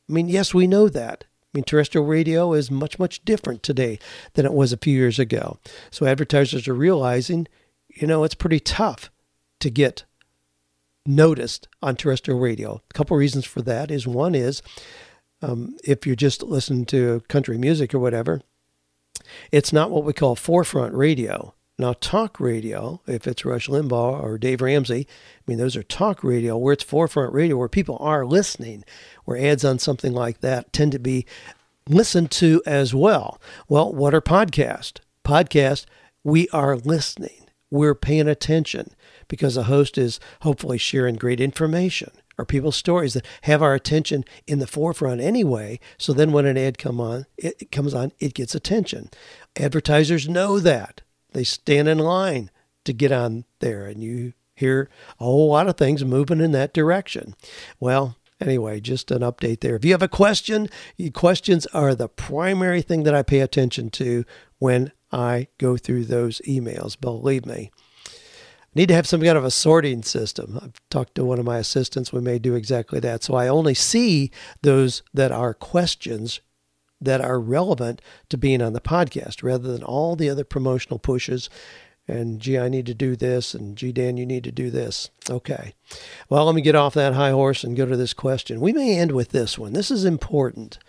[0.09, 1.25] I mean, yes, we know that.
[1.43, 3.99] I mean, terrestrial radio is much, much different today
[4.33, 5.57] than it was a few years ago.
[5.91, 7.47] So advertisers are realizing,
[7.87, 9.09] you know, it's pretty tough
[9.59, 10.03] to get
[11.05, 12.81] noticed on terrestrial radio.
[12.89, 14.61] A couple reasons for that is one is
[15.41, 18.41] um, if you're just listening to country music or whatever,
[19.51, 21.53] it's not what we call forefront radio.
[21.79, 26.23] Now, talk radio, if it's Rush Limbaugh or Dave Ramsey, I mean, those are talk
[26.23, 28.83] radio where it's forefront radio, where people are listening,
[29.25, 31.27] where ads on something like that tend to be
[31.87, 33.39] listened to as well.
[33.69, 35.01] Well, what are podcasts?
[35.23, 35.85] Podcast,
[36.23, 38.95] we are listening, we're paying attention
[39.27, 42.09] because a host is hopefully sharing great information
[42.39, 45.79] or people's stories that have our attention in the forefront anyway.
[45.99, 49.11] So then when an ad come on, it comes on, it gets attention.
[49.55, 51.01] Advertisers know that.
[51.33, 52.51] They stand in line
[52.85, 56.73] to get on there, and you hear a whole lot of things moving in that
[56.73, 57.35] direction.
[57.79, 59.75] Well, anyway, just an update there.
[59.75, 60.69] If you have a question,
[61.13, 64.25] questions are the primary thing that I pay attention to
[64.57, 66.99] when I go through those emails.
[66.99, 67.71] Believe me.
[68.77, 70.59] need to have some kind of a sorting system.
[70.61, 72.13] I've talked to one of my assistants.
[72.13, 73.23] We may do exactly that.
[73.23, 76.41] So I only see those that are questions
[76.99, 81.49] that are relevant to being on the podcast rather than all the other promotional pushes
[82.07, 85.09] and gee, I need to do this, and gee, Dan, you need to do this.
[85.29, 85.73] Okay.
[86.29, 88.61] Well, let me get off that high horse and go to this question.
[88.61, 89.73] We may end with this one.
[89.73, 90.79] This is important.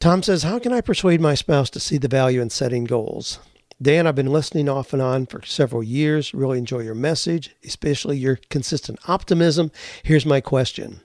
[0.00, 3.38] Tom says, How can I persuade my spouse to see the value in setting goals?
[3.80, 6.34] Dan, I've been listening off and on for several years.
[6.34, 9.70] Really enjoy your message, especially your consistent optimism.
[10.02, 11.00] Here's my question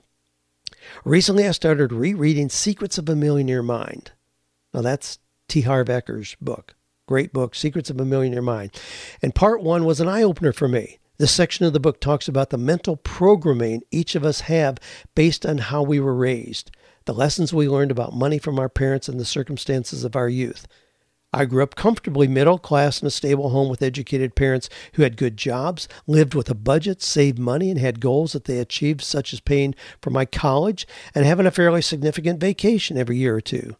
[1.06, 4.10] Recently, I started rereading Secrets of a Millionaire Mind.
[4.74, 5.60] Now, that's T.
[5.60, 6.74] Harv Eker's book.
[7.06, 8.72] Great book, Secrets of a Millionaire Mind.
[9.22, 10.98] And part one was an eye opener for me.
[11.18, 14.78] This section of the book talks about the mental programming each of us have
[15.14, 16.72] based on how we were raised,
[17.04, 20.66] the lessons we learned about money from our parents, and the circumstances of our youth.
[21.32, 25.16] I grew up comfortably middle class in a stable home with educated parents who had
[25.16, 29.32] good jobs, lived with a budget, saved money, and had goals that they achieved, such
[29.32, 33.76] as paying for my college and having a fairly significant vacation every year or two.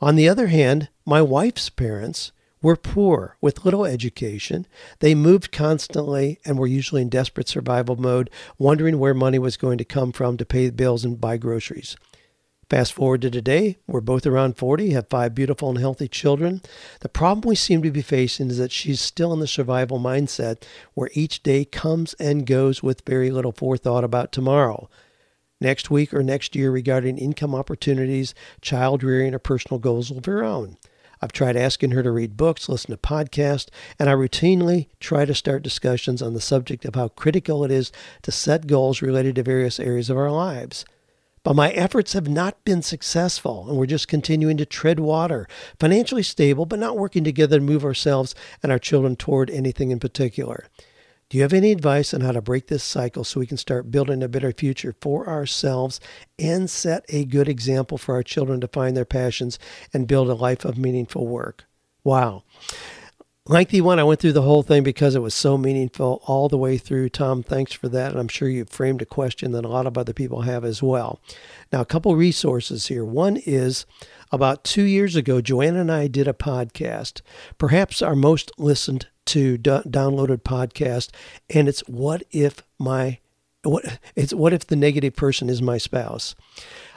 [0.00, 4.66] On the other hand, my wife's parents were poor with little education.
[5.00, 9.78] They moved constantly and were usually in desperate survival mode, wondering where money was going
[9.78, 11.96] to come from to pay bills and buy groceries.
[12.68, 16.62] Fast forward to today, we're both around 40, have five beautiful and healthy children.
[16.98, 20.64] The problem we seem to be facing is that she's still in the survival mindset
[20.94, 24.90] where each day comes and goes with very little forethought about tomorrow.
[25.60, 30.42] Next week or next year regarding income opportunities, child rearing, or personal goals of her
[30.42, 30.76] own.
[31.22, 35.36] I've tried asking her to read books, listen to podcasts, and I routinely try to
[35.36, 37.92] start discussions on the subject of how critical it is
[38.22, 40.84] to set goals related to various areas of our lives.
[41.46, 45.46] But my efforts have not been successful, and we're just continuing to tread water,
[45.78, 48.34] financially stable, but not working together to move ourselves
[48.64, 50.66] and our children toward anything in particular.
[51.28, 53.92] Do you have any advice on how to break this cycle so we can start
[53.92, 56.00] building a better future for ourselves
[56.36, 59.56] and set a good example for our children to find their passions
[59.94, 61.66] and build a life of meaningful work?
[62.02, 62.42] Wow.
[63.48, 64.00] Lengthy one.
[64.00, 67.10] I went through the whole thing because it was so meaningful all the way through.
[67.10, 68.10] Tom, thanks for that.
[68.10, 70.82] And I'm sure you framed a question that a lot of other people have as
[70.82, 71.20] well.
[71.72, 73.04] Now, a couple resources here.
[73.04, 73.86] One is
[74.32, 77.20] about two years ago, Joanne and I did a podcast,
[77.56, 81.10] perhaps our most listened to downloaded podcast,
[81.48, 83.18] and it's what if my
[83.62, 86.34] what it's what if the negative person is my spouse.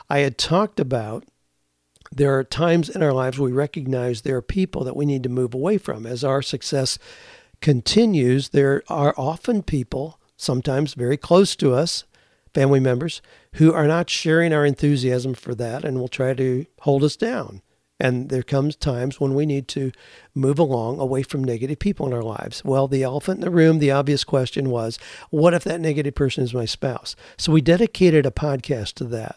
[0.10, 1.26] I had talked about
[2.12, 5.30] there are times in our lives we recognize there are people that we need to
[5.30, 6.06] move away from.
[6.06, 6.98] As our success
[7.62, 12.06] continues, there are often people, sometimes very close to us,
[12.54, 13.22] family members,
[13.54, 17.62] who are not sharing our enthusiasm for that and will try to hold us down.
[18.00, 19.92] And there comes times when we need to
[20.34, 22.64] move along away from negative people in our lives.
[22.64, 24.98] Well, the elephant in the room, the obvious question was,
[25.32, 27.18] what if that negative person is my spouse?
[27.38, 29.36] So we dedicated a podcast to that.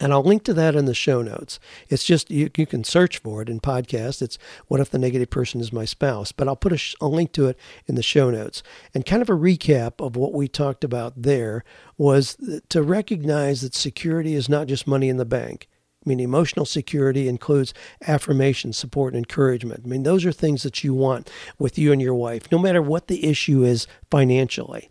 [0.00, 1.58] And I'll link to that in the show notes.
[1.88, 4.22] It's just, you, you can search for it in podcast.
[4.22, 4.38] It's
[4.68, 6.30] What If the Negative Person Is My Spouse?
[6.30, 8.62] But I'll put a, a link to it in the show notes.
[8.94, 11.64] And kind of a recap of what we talked about there
[11.96, 12.36] was
[12.68, 15.68] to recognize that security is not just money in the bank.
[16.06, 17.74] I mean, emotional security includes
[18.06, 19.82] affirmation, support, and encouragement.
[19.84, 21.28] I mean, those are things that you want
[21.58, 24.90] with you and your wife, no matter what the issue is financially.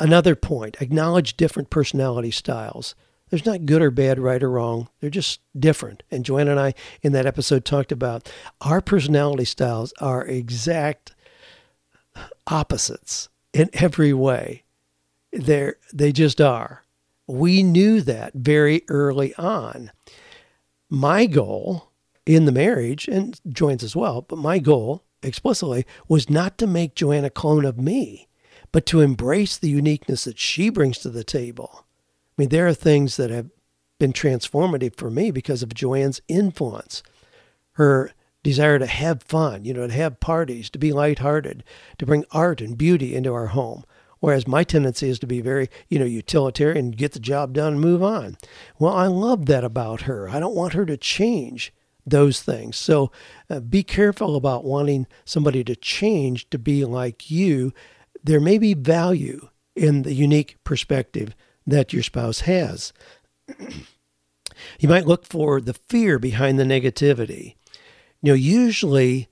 [0.00, 2.94] Another point acknowledge different personality styles.
[3.34, 4.86] There's not good or bad, right or wrong.
[5.00, 6.04] They're just different.
[6.08, 6.72] And Joanne and I,
[7.02, 8.30] in that episode, talked about
[8.60, 11.16] our personality styles are exact
[12.46, 14.62] opposites in every way.
[15.32, 16.84] They're, they just are.
[17.26, 19.90] We knew that very early on.
[20.88, 21.90] My goal
[22.24, 26.94] in the marriage, and Joanne's as well, but my goal explicitly was not to make
[26.94, 28.28] Joanne a clone of me,
[28.70, 31.83] but to embrace the uniqueness that she brings to the table.
[32.36, 33.50] I mean, there are things that have
[34.00, 37.02] been transformative for me because of Joanne's influence,
[37.72, 38.12] her
[38.42, 41.64] desire to have fun, you know, to have parties, to be lighthearted,
[41.98, 43.84] to bring art and beauty into our home.
[44.20, 47.80] Whereas my tendency is to be very, you know, utilitarian, get the job done, and
[47.80, 48.36] move on.
[48.78, 50.28] Well, I love that about her.
[50.28, 51.72] I don't want her to change
[52.06, 52.76] those things.
[52.76, 53.10] So
[53.48, 57.72] uh, be careful about wanting somebody to change to be like you.
[58.22, 61.34] There may be value in the unique perspective
[61.66, 62.92] that your spouse has.
[64.78, 67.56] you might look for the fear behind the negativity.
[68.22, 69.28] You know, usually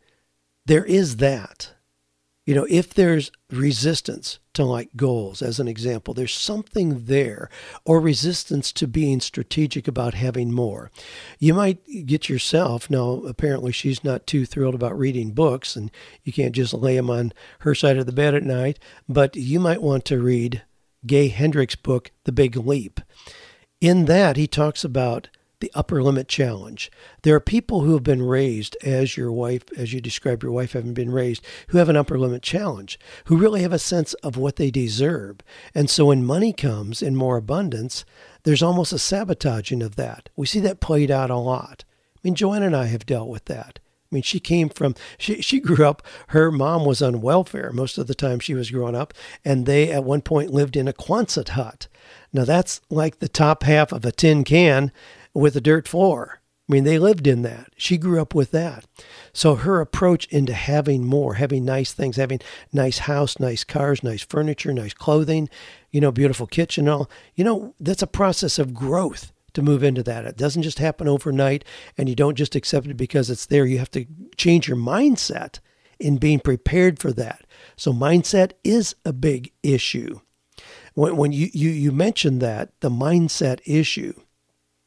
[0.67, 1.73] there is that.
[2.45, 7.49] You know, if there's resistance to like goals, as an example, there's something there,
[7.85, 10.91] or resistance to being strategic about having more.
[11.39, 15.89] You might get yourself, now apparently she's not too thrilled about reading books, and
[16.25, 19.61] you can't just lay them on her side of the bed at night, but you
[19.61, 20.63] might want to read
[21.07, 23.01] Gay Hendricks' book, The Big Leap.
[23.81, 25.29] In that, he talks about
[25.63, 26.91] the upper limit challenge.
[27.23, 30.73] There are people who have been raised as your wife, as you describe your wife
[30.73, 34.37] having been raised, who have an upper limit challenge, who really have a sense of
[34.37, 35.39] what they deserve.
[35.75, 38.05] And so when money comes in more abundance,
[38.43, 40.29] there's almost a sabotaging of that.
[40.37, 41.85] We see that played out a lot.
[42.17, 43.79] I mean, Joanne and I have dealt with that.
[44.13, 47.97] I mean, she came from, she, she grew up, her mom was on welfare most
[47.97, 50.93] of the time she was growing up, and they at one point lived in a
[50.93, 51.89] Quonset hut.
[52.31, 54.93] Now, that's like the top half of a tin can,
[55.33, 56.43] with a dirt floor.
[56.69, 57.73] I mean, they lived in that.
[57.77, 58.85] She grew up with that.
[59.33, 62.41] So her approach into having more, having nice things, having
[62.73, 65.49] nice house, nice cars, nice furniture, nice clothing,
[65.91, 70.03] you know, beautiful kitchen, all, you know, that's a process of growth to move into
[70.03, 70.25] that.
[70.25, 71.65] It doesn't just happen overnight
[71.97, 73.67] and you don't just accept it because it's there.
[73.67, 75.61] You have to change your mindset
[75.99, 77.47] in being prepared for that.
[77.77, 80.21] So mindset is a big issue.
[80.95, 84.15] When, when you, you, you mentioned that, the mindset issue,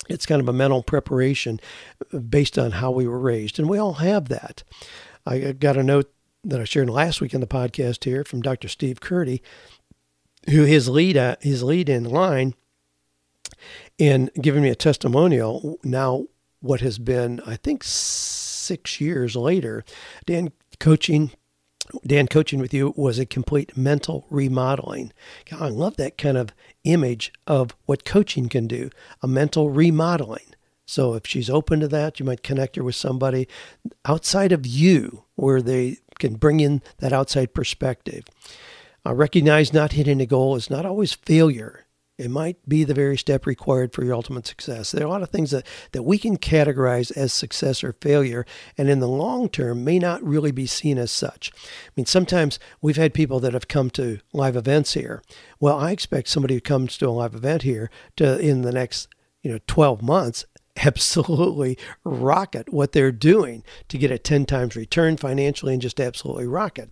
[0.10, 1.60] it's kind of a mental preparation
[2.30, 3.60] based on how we were raised.
[3.60, 4.64] And we all have that.
[5.26, 6.12] I got a note
[6.44, 8.68] that I shared last week in the podcast here from Dr.
[8.68, 9.42] Steve Curdy,
[10.50, 12.54] who his lead uh, his lead in line
[13.98, 16.26] in giving me a testimonial now
[16.60, 19.84] what has been I think 6 years later
[20.26, 21.32] Dan coaching
[22.06, 25.14] Dan, coaching with you was a complete mental remodeling.
[25.50, 26.50] God, I love that kind of
[26.84, 28.90] image of what coaching can do
[29.22, 30.56] a mental remodeling.
[30.88, 33.48] So, if she's open to that, you might connect her with somebody
[34.04, 38.24] outside of you where they can bring in that outside perspective.
[39.06, 41.85] Uh, recognize not hitting a goal is not always failure.
[42.18, 44.92] It might be the very step required for your ultimate success.
[44.92, 48.46] There are a lot of things that, that we can categorize as success or failure,
[48.78, 51.52] and in the long term may not really be seen as such.
[51.54, 55.22] I mean, sometimes we've had people that have come to live events here.
[55.60, 59.10] Well, I expect somebody who comes to a live event here to, in the next
[59.42, 60.46] you know 12 months,
[60.86, 66.48] absolutely rocket what they're doing to get a 10 times return financially and just absolutely
[66.48, 66.92] rocket.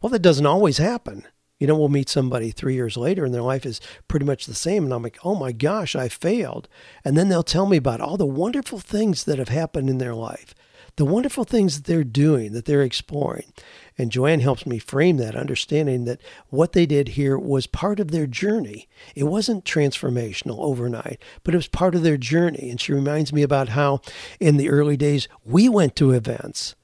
[0.00, 1.24] Well, that doesn't always happen.
[1.64, 4.52] You know, we'll meet somebody three years later and their life is pretty much the
[4.52, 4.84] same.
[4.84, 6.68] And I'm like, oh my gosh, I failed.
[7.06, 10.14] And then they'll tell me about all the wonderful things that have happened in their
[10.14, 10.54] life,
[10.96, 13.50] the wonderful things that they're doing, that they're exploring.
[13.96, 18.10] And Joanne helps me frame that, understanding that what they did here was part of
[18.10, 18.86] their journey.
[19.14, 22.68] It wasn't transformational overnight, but it was part of their journey.
[22.68, 24.02] And she reminds me about how
[24.38, 26.74] in the early days we went to events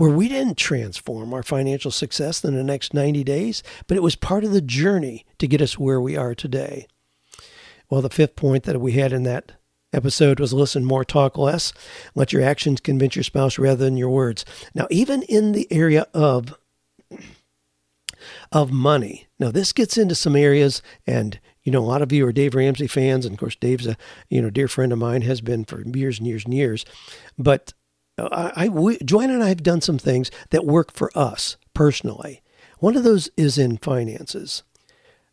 [0.00, 4.16] where we didn't transform our financial success in the next 90 days, but it was
[4.16, 6.86] part of the journey to get us where we are today.
[7.90, 9.52] Well, the fifth point that we had in that
[9.92, 11.74] episode was listen more, talk less.
[12.14, 14.46] Let your actions convince your spouse rather than your words.
[14.74, 16.56] Now, even in the area of
[18.52, 19.26] of money.
[19.38, 22.54] Now, this gets into some areas, and you know, a lot of you are Dave
[22.54, 23.98] Ramsey fans, and of course, Dave's a
[24.30, 26.86] you know dear friend of mine, has been for years and years and years.
[27.38, 27.74] But
[28.20, 31.56] Uh, I, I we, Joanne and I have done some things that work for us
[31.74, 32.42] personally.
[32.78, 34.62] One of those is in finances.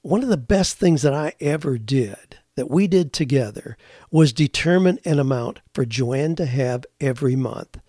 [0.02, 3.78] One of the best things that I ever did that we did together
[4.12, 7.80] was determine an amount for Joanne to have every month.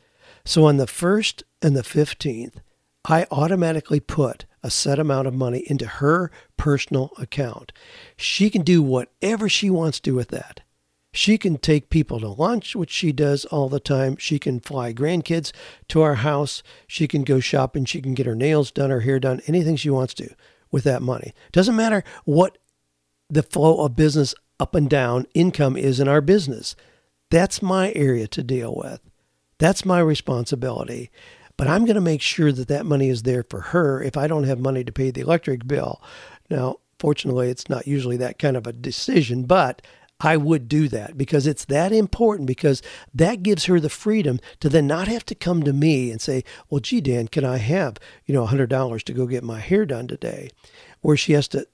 [0.44, 2.57] So on the 1st and the 15th,
[3.05, 7.72] I automatically put a set amount of money into her personal account.
[8.16, 10.61] She can do whatever she wants to with that.
[11.19, 14.16] She can take people to lunch, which she does all the time.
[14.19, 15.51] She can fly grandkids
[15.89, 16.62] to our house.
[16.87, 17.87] She can go shopping.
[17.87, 20.33] She can get her nails done, her hair done, anything she wants to
[20.71, 21.35] with that money.
[21.51, 22.59] Doesn't matter what
[23.29, 26.77] the flow of business up and down income is in our business.
[27.33, 29.01] That's my area to deal with.
[29.59, 31.11] That's my responsibility.
[31.57, 34.29] But I'm going to make sure that that money is there for her if I
[34.29, 36.01] don't have money to pay the electric bill.
[36.49, 39.83] Now, fortunately, it's not usually that kind of a decision, but
[40.21, 42.83] I would do that because it's that important because
[43.14, 46.43] that gives her the freedom to then not have to come to me and say,
[46.69, 49.87] "Well, gee, Dan, can I have you know hundred dollars to go get my hair
[49.87, 50.51] done today?"
[51.01, 51.66] Where she has to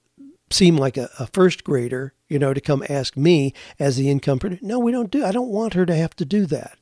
[0.51, 4.37] seem like a, a, first grader, you know, to come ask me as the income
[4.37, 4.63] producer.
[4.63, 5.25] No, we don't do.
[5.25, 6.77] I don't want her to have to do that.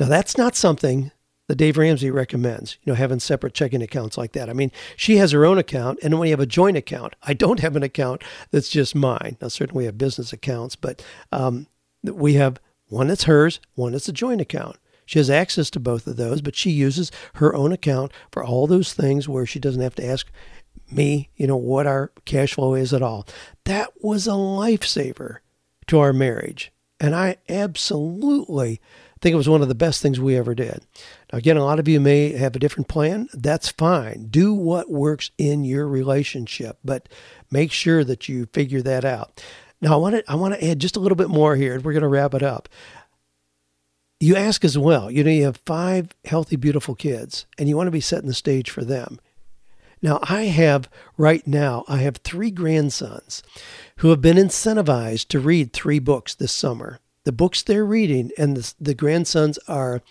[0.00, 1.12] Now, that's not something
[1.50, 4.48] that Dave Ramsey recommends, you know, having separate checking accounts like that.
[4.48, 7.16] I mean, she has her own account, and then we have a joint account.
[7.24, 8.22] I don't have an account
[8.52, 9.36] that's just mine.
[9.40, 11.66] Now, certainly we have business accounts, but um,
[12.04, 14.76] we have one that's hers, one that's a joint account.
[15.06, 18.68] She has access to both of those, but she uses her own account for all
[18.68, 20.30] those things where she doesn't have to ask
[20.88, 23.26] me, you know, what our cash flow is at all.
[23.64, 25.38] That was a lifesaver
[25.88, 26.70] to our marriage.
[27.00, 28.80] And I absolutely
[29.20, 30.86] think it was one of the best things we ever did.
[31.32, 33.28] Now, again, a lot of you may have a different plan.
[33.32, 34.28] That's fine.
[34.30, 37.08] Do what works in your relationship, but
[37.50, 39.42] make sure that you figure that out.
[39.80, 41.84] Now, I want to I want to add just a little bit more here, and
[41.84, 42.68] we're going to wrap it up.
[44.18, 45.10] You ask as well.
[45.10, 48.34] You know, you have five healthy, beautiful kids, and you want to be setting the
[48.34, 49.18] stage for them.
[50.02, 53.42] Now, I have right now, I have three grandsons
[53.96, 57.00] who have been incentivized to read three books this summer
[57.30, 60.02] the books they're reading, and the, the grandsons are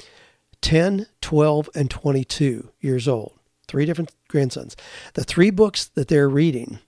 [0.62, 3.34] 10, 12, and 22 years old.
[3.68, 4.78] Three different grandsons.
[5.16, 6.80] The three books that they're reading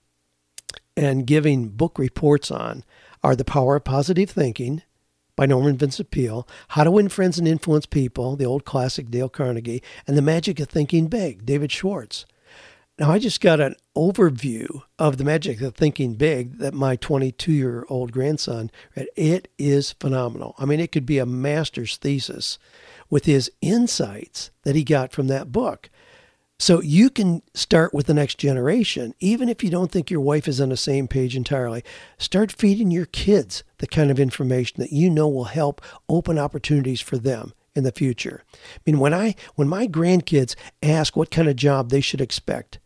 [0.96, 2.82] and giving book reports on
[3.22, 4.80] are The Power of Positive Thinking
[5.36, 9.28] by Norman Vincent Peale, How to Win Friends and Influence People, the old classic Dale
[9.28, 12.24] Carnegie, and The Magic of Thinking Big, David Schwartz.
[12.98, 17.50] Now, I just got an overview of the magic of thinking big that my 22
[17.50, 19.08] year old grandson read.
[19.16, 20.54] It is phenomenal.
[20.58, 22.58] I mean, it could be a master's thesis
[23.08, 25.88] with his insights that he got from that book.
[26.58, 30.46] So you can start with the next generation, even if you don't think your wife
[30.46, 31.82] is on the same page entirely.
[32.18, 37.00] Start feeding your kids the kind of information that you know will help open opportunities
[37.00, 38.44] for them in the future.
[38.54, 42.78] I mean, when I when my grandkids ask what kind of job they should expect,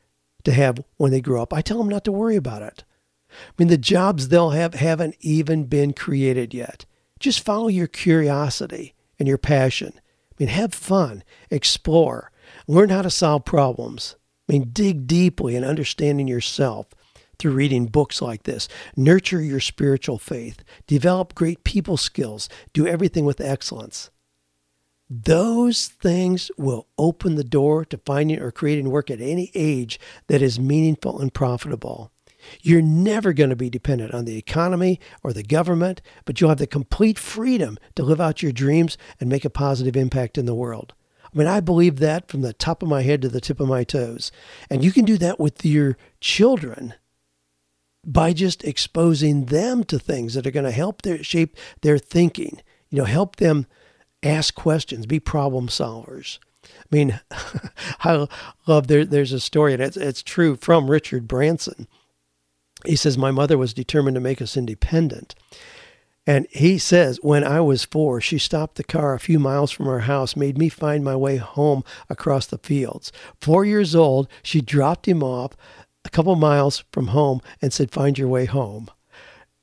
[0.47, 1.53] to have when they grow up.
[1.53, 2.85] I tell them not to worry about it.
[3.31, 6.87] I mean, the jobs they'll have haven't even been created yet.
[7.19, 9.93] Just follow your curiosity and your passion.
[9.97, 12.31] I mean, have fun, explore,
[12.67, 14.17] learn how to solve problems.
[14.49, 16.89] I mean, dig deeply in understanding yourself
[17.39, 18.69] through reading books like this.
[18.97, 20.63] Nurture your spiritual faith.
[20.87, 22.49] Develop great people skills.
[22.73, 24.11] Do everything with excellence.
[25.09, 30.43] Those things will open the door to finding or creating work at any age that
[30.43, 32.11] is meaningful and profitable.
[32.63, 36.59] You're never going to be dependent on the economy or the government, but you'll have
[36.59, 40.55] the complete freedom to live out your dreams and make a positive impact in the
[40.55, 40.95] world.
[41.25, 43.69] I mean, I believe that from the top of my head to the tip of
[43.69, 44.33] my toes.
[44.71, 46.95] And you can do that with your children
[48.05, 52.61] by just exposing them to things that are going to help their shape their thinking.
[52.91, 53.67] You know, help them
[54.27, 56.39] ask questions, be problem solvers.
[56.65, 57.21] I mean,
[58.01, 58.27] I
[58.67, 59.05] love there.
[59.05, 61.87] There's a story, and it's it's true from Richard Branson.
[62.85, 65.35] He says my mother was determined to make us independent,
[66.27, 69.89] and he says when I was four, she stopped the car a few miles from
[69.89, 73.13] our house, made me find my way home across the fields.
[73.41, 75.57] Four years old, she dropped him off
[76.05, 78.91] a couple miles from home and said, "Find your way home."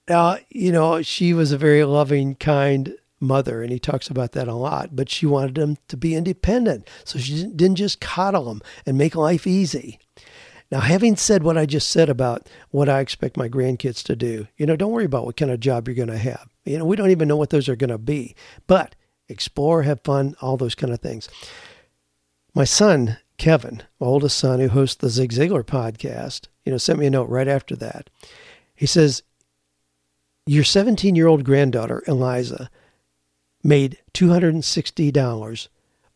[0.09, 4.47] Now, you know, she was a very loving, kind mother, and he talks about that
[4.47, 4.95] a lot.
[4.95, 9.15] But she wanted him to be independent, so she didn't just coddle him and make
[9.15, 9.99] life easy.
[10.71, 14.47] Now, having said what I just said about what I expect my grandkids to do,
[14.57, 16.49] you know, don't worry about what kind of job you're going to have.
[16.65, 18.95] You know, we don't even know what those are going to be, but
[19.29, 21.29] explore, have fun, all those kind of things.
[22.55, 26.99] My son, Kevin, my oldest son, who hosts the Zig Ziglar podcast, you know, sent
[26.99, 28.09] me a note right after that.
[28.75, 29.23] He says,
[30.45, 32.69] Your 17 year old granddaughter, Eliza,
[33.63, 35.67] made $260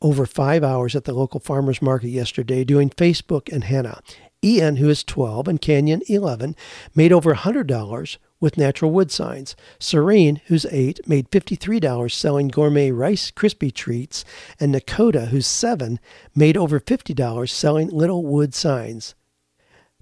[0.02, 4.02] over five hours at the local farmers market yesterday doing Facebook and henna.
[4.44, 6.56] Ian, who is 12, and Canyon, 11,
[6.94, 9.56] made over $100 with natural wood signs.
[9.80, 14.24] Serene, who's 8, made $53 selling gourmet Rice Krispie treats.
[14.60, 16.00] And Nakota, who's 7,
[16.36, 19.16] made over $50 selling little wood signs.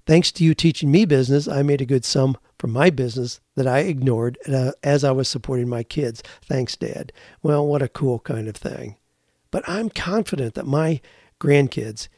[0.06, 3.66] Thanks to you teaching me business, I made a good sum from my business that
[3.66, 6.22] I ignored uh, as I was supporting my kids.
[6.44, 7.12] Thanks, Dad.
[7.42, 8.96] Well, what a cool kind of thing.
[9.50, 11.00] But I'm confident that my
[11.40, 12.08] grandkids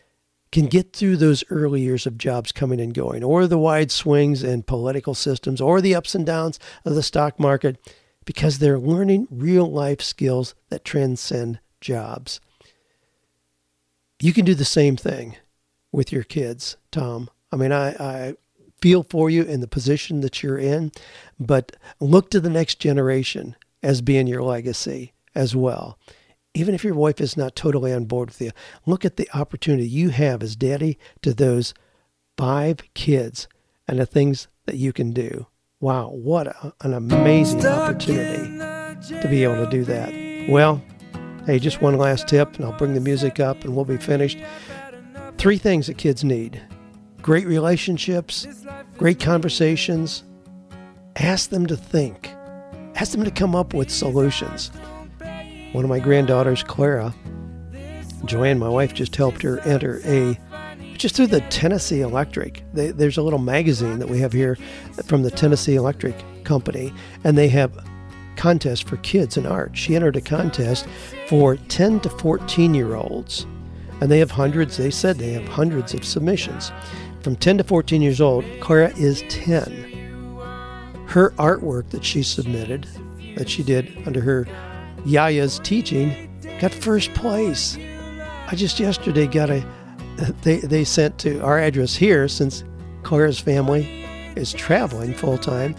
[0.53, 4.43] can get through those early years of jobs coming and going, or the wide swings
[4.43, 7.79] in political systems, or the ups and downs of the stock market,
[8.25, 12.41] because they're learning real life skills that transcend jobs.
[14.21, 15.37] You can do the same thing
[15.93, 17.31] with your kids, Tom.
[17.53, 18.35] I mean, I, I
[18.81, 20.93] feel for you in the position that you're in,
[21.39, 25.99] but look to the next generation as being your legacy as well.
[26.55, 28.51] Even if your wife is not totally on board with you,
[28.87, 31.75] look at the opportunity you have as daddy to those
[32.37, 33.49] five kids
[33.87, 35.47] and the things that you can do.
[35.81, 38.59] Wow, what a, an amazing opportunity
[39.21, 40.13] to be able to do that.
[40.51, 40.83] Well,
[41.47, 44.39] hey, just one last tip, and I'll bring the music up and we'll be finished.
[45.37, 46.61] Three things that kids need
[47.29, 48.47] great relationships,
[48.97, 50.25] great conversations.
[51.17, 52.35] Ask them to think,
[52.95, 54.71] ask them to come up with solutions.
[55.73, 57.15] One of my granddaughters, Clara,
[58.25, 60.39] Joanne, my wife, just helped her enter a
[60.97, 62.65] just through the Tennessee Electric.
[62.73, 64.57] They, there's a little magazine that we have here
[65.05, 67.87] from the Tennessee Electric Company, and they have
[68.37, 69.77] contests for kids in art.
[69.77, 70.87] She entered a contest
[71.27, 73.45] for 10 to 14 year olds,
[74.01, 76.73] and they have hundreds, they said they have hundreds of submissions
[77.23, 79.95] from 10 to 14 years old, Clara is 10.
[81.07, 82.87] Her artwork that she submitted,
[83.37, 84.47] that she did under her
[85.05, 87.79] Yaya's teaching, got first place.
[88.47, 89.65] I just yesterday got a,
[90.43, 92.65] they, they sent to our address here since
[93.03, 94.05] Clara's family
[94.37, 95.75] is traveling full time.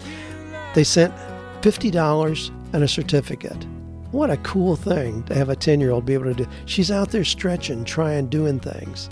[0.74, 1.14] They sent
[1.62, 3.66] $50 and a certificate.
[4.10, 6.46] What a cool thing to have a 10 year old be able to do.
[6.66, 9.08] She's out there stretching, trying, doing things.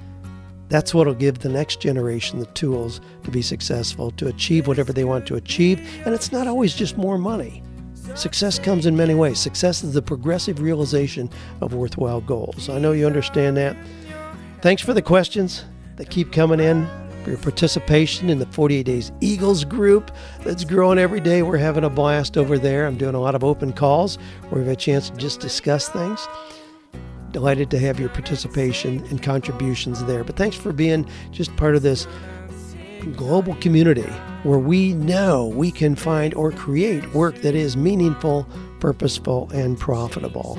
[0.69, 4.93] That's what will give the next generation the tools to be successful, to achieve whatever
[4.93, 5.81] they want to achieve.
[6.05, 7.63] And it's not always just more money.
[8.15, 9.39] Success comes in many ways.
[9.39, 12.69] Success is the progressive realization of worthwhile goals.
[12.69, 13.77] I know you understand that.
[14.61, 15.65] Thanks for the questions
[15.97, 16.89] that keep coming in,
[17.23, 20.11] for your participation in the 48 Days Eagles group
[20.43, 21.43] that's growing every day.
[21.43, 22.87] We're having a blast over there.
[22.87, 24.17] I'm doing a lot of open calls
[24.49, 26.27] where we've a chance to just discuss things
[27.33, 30.25] delighted to have your participation and contributions there.
[30.25, 32.07] But thanks for being just part of this
[33.17, 34.11] global community
[34.43, 38.47] where we know we can find or create work that is meaningful,
[38.81, 40.59] purposeful, and profitable.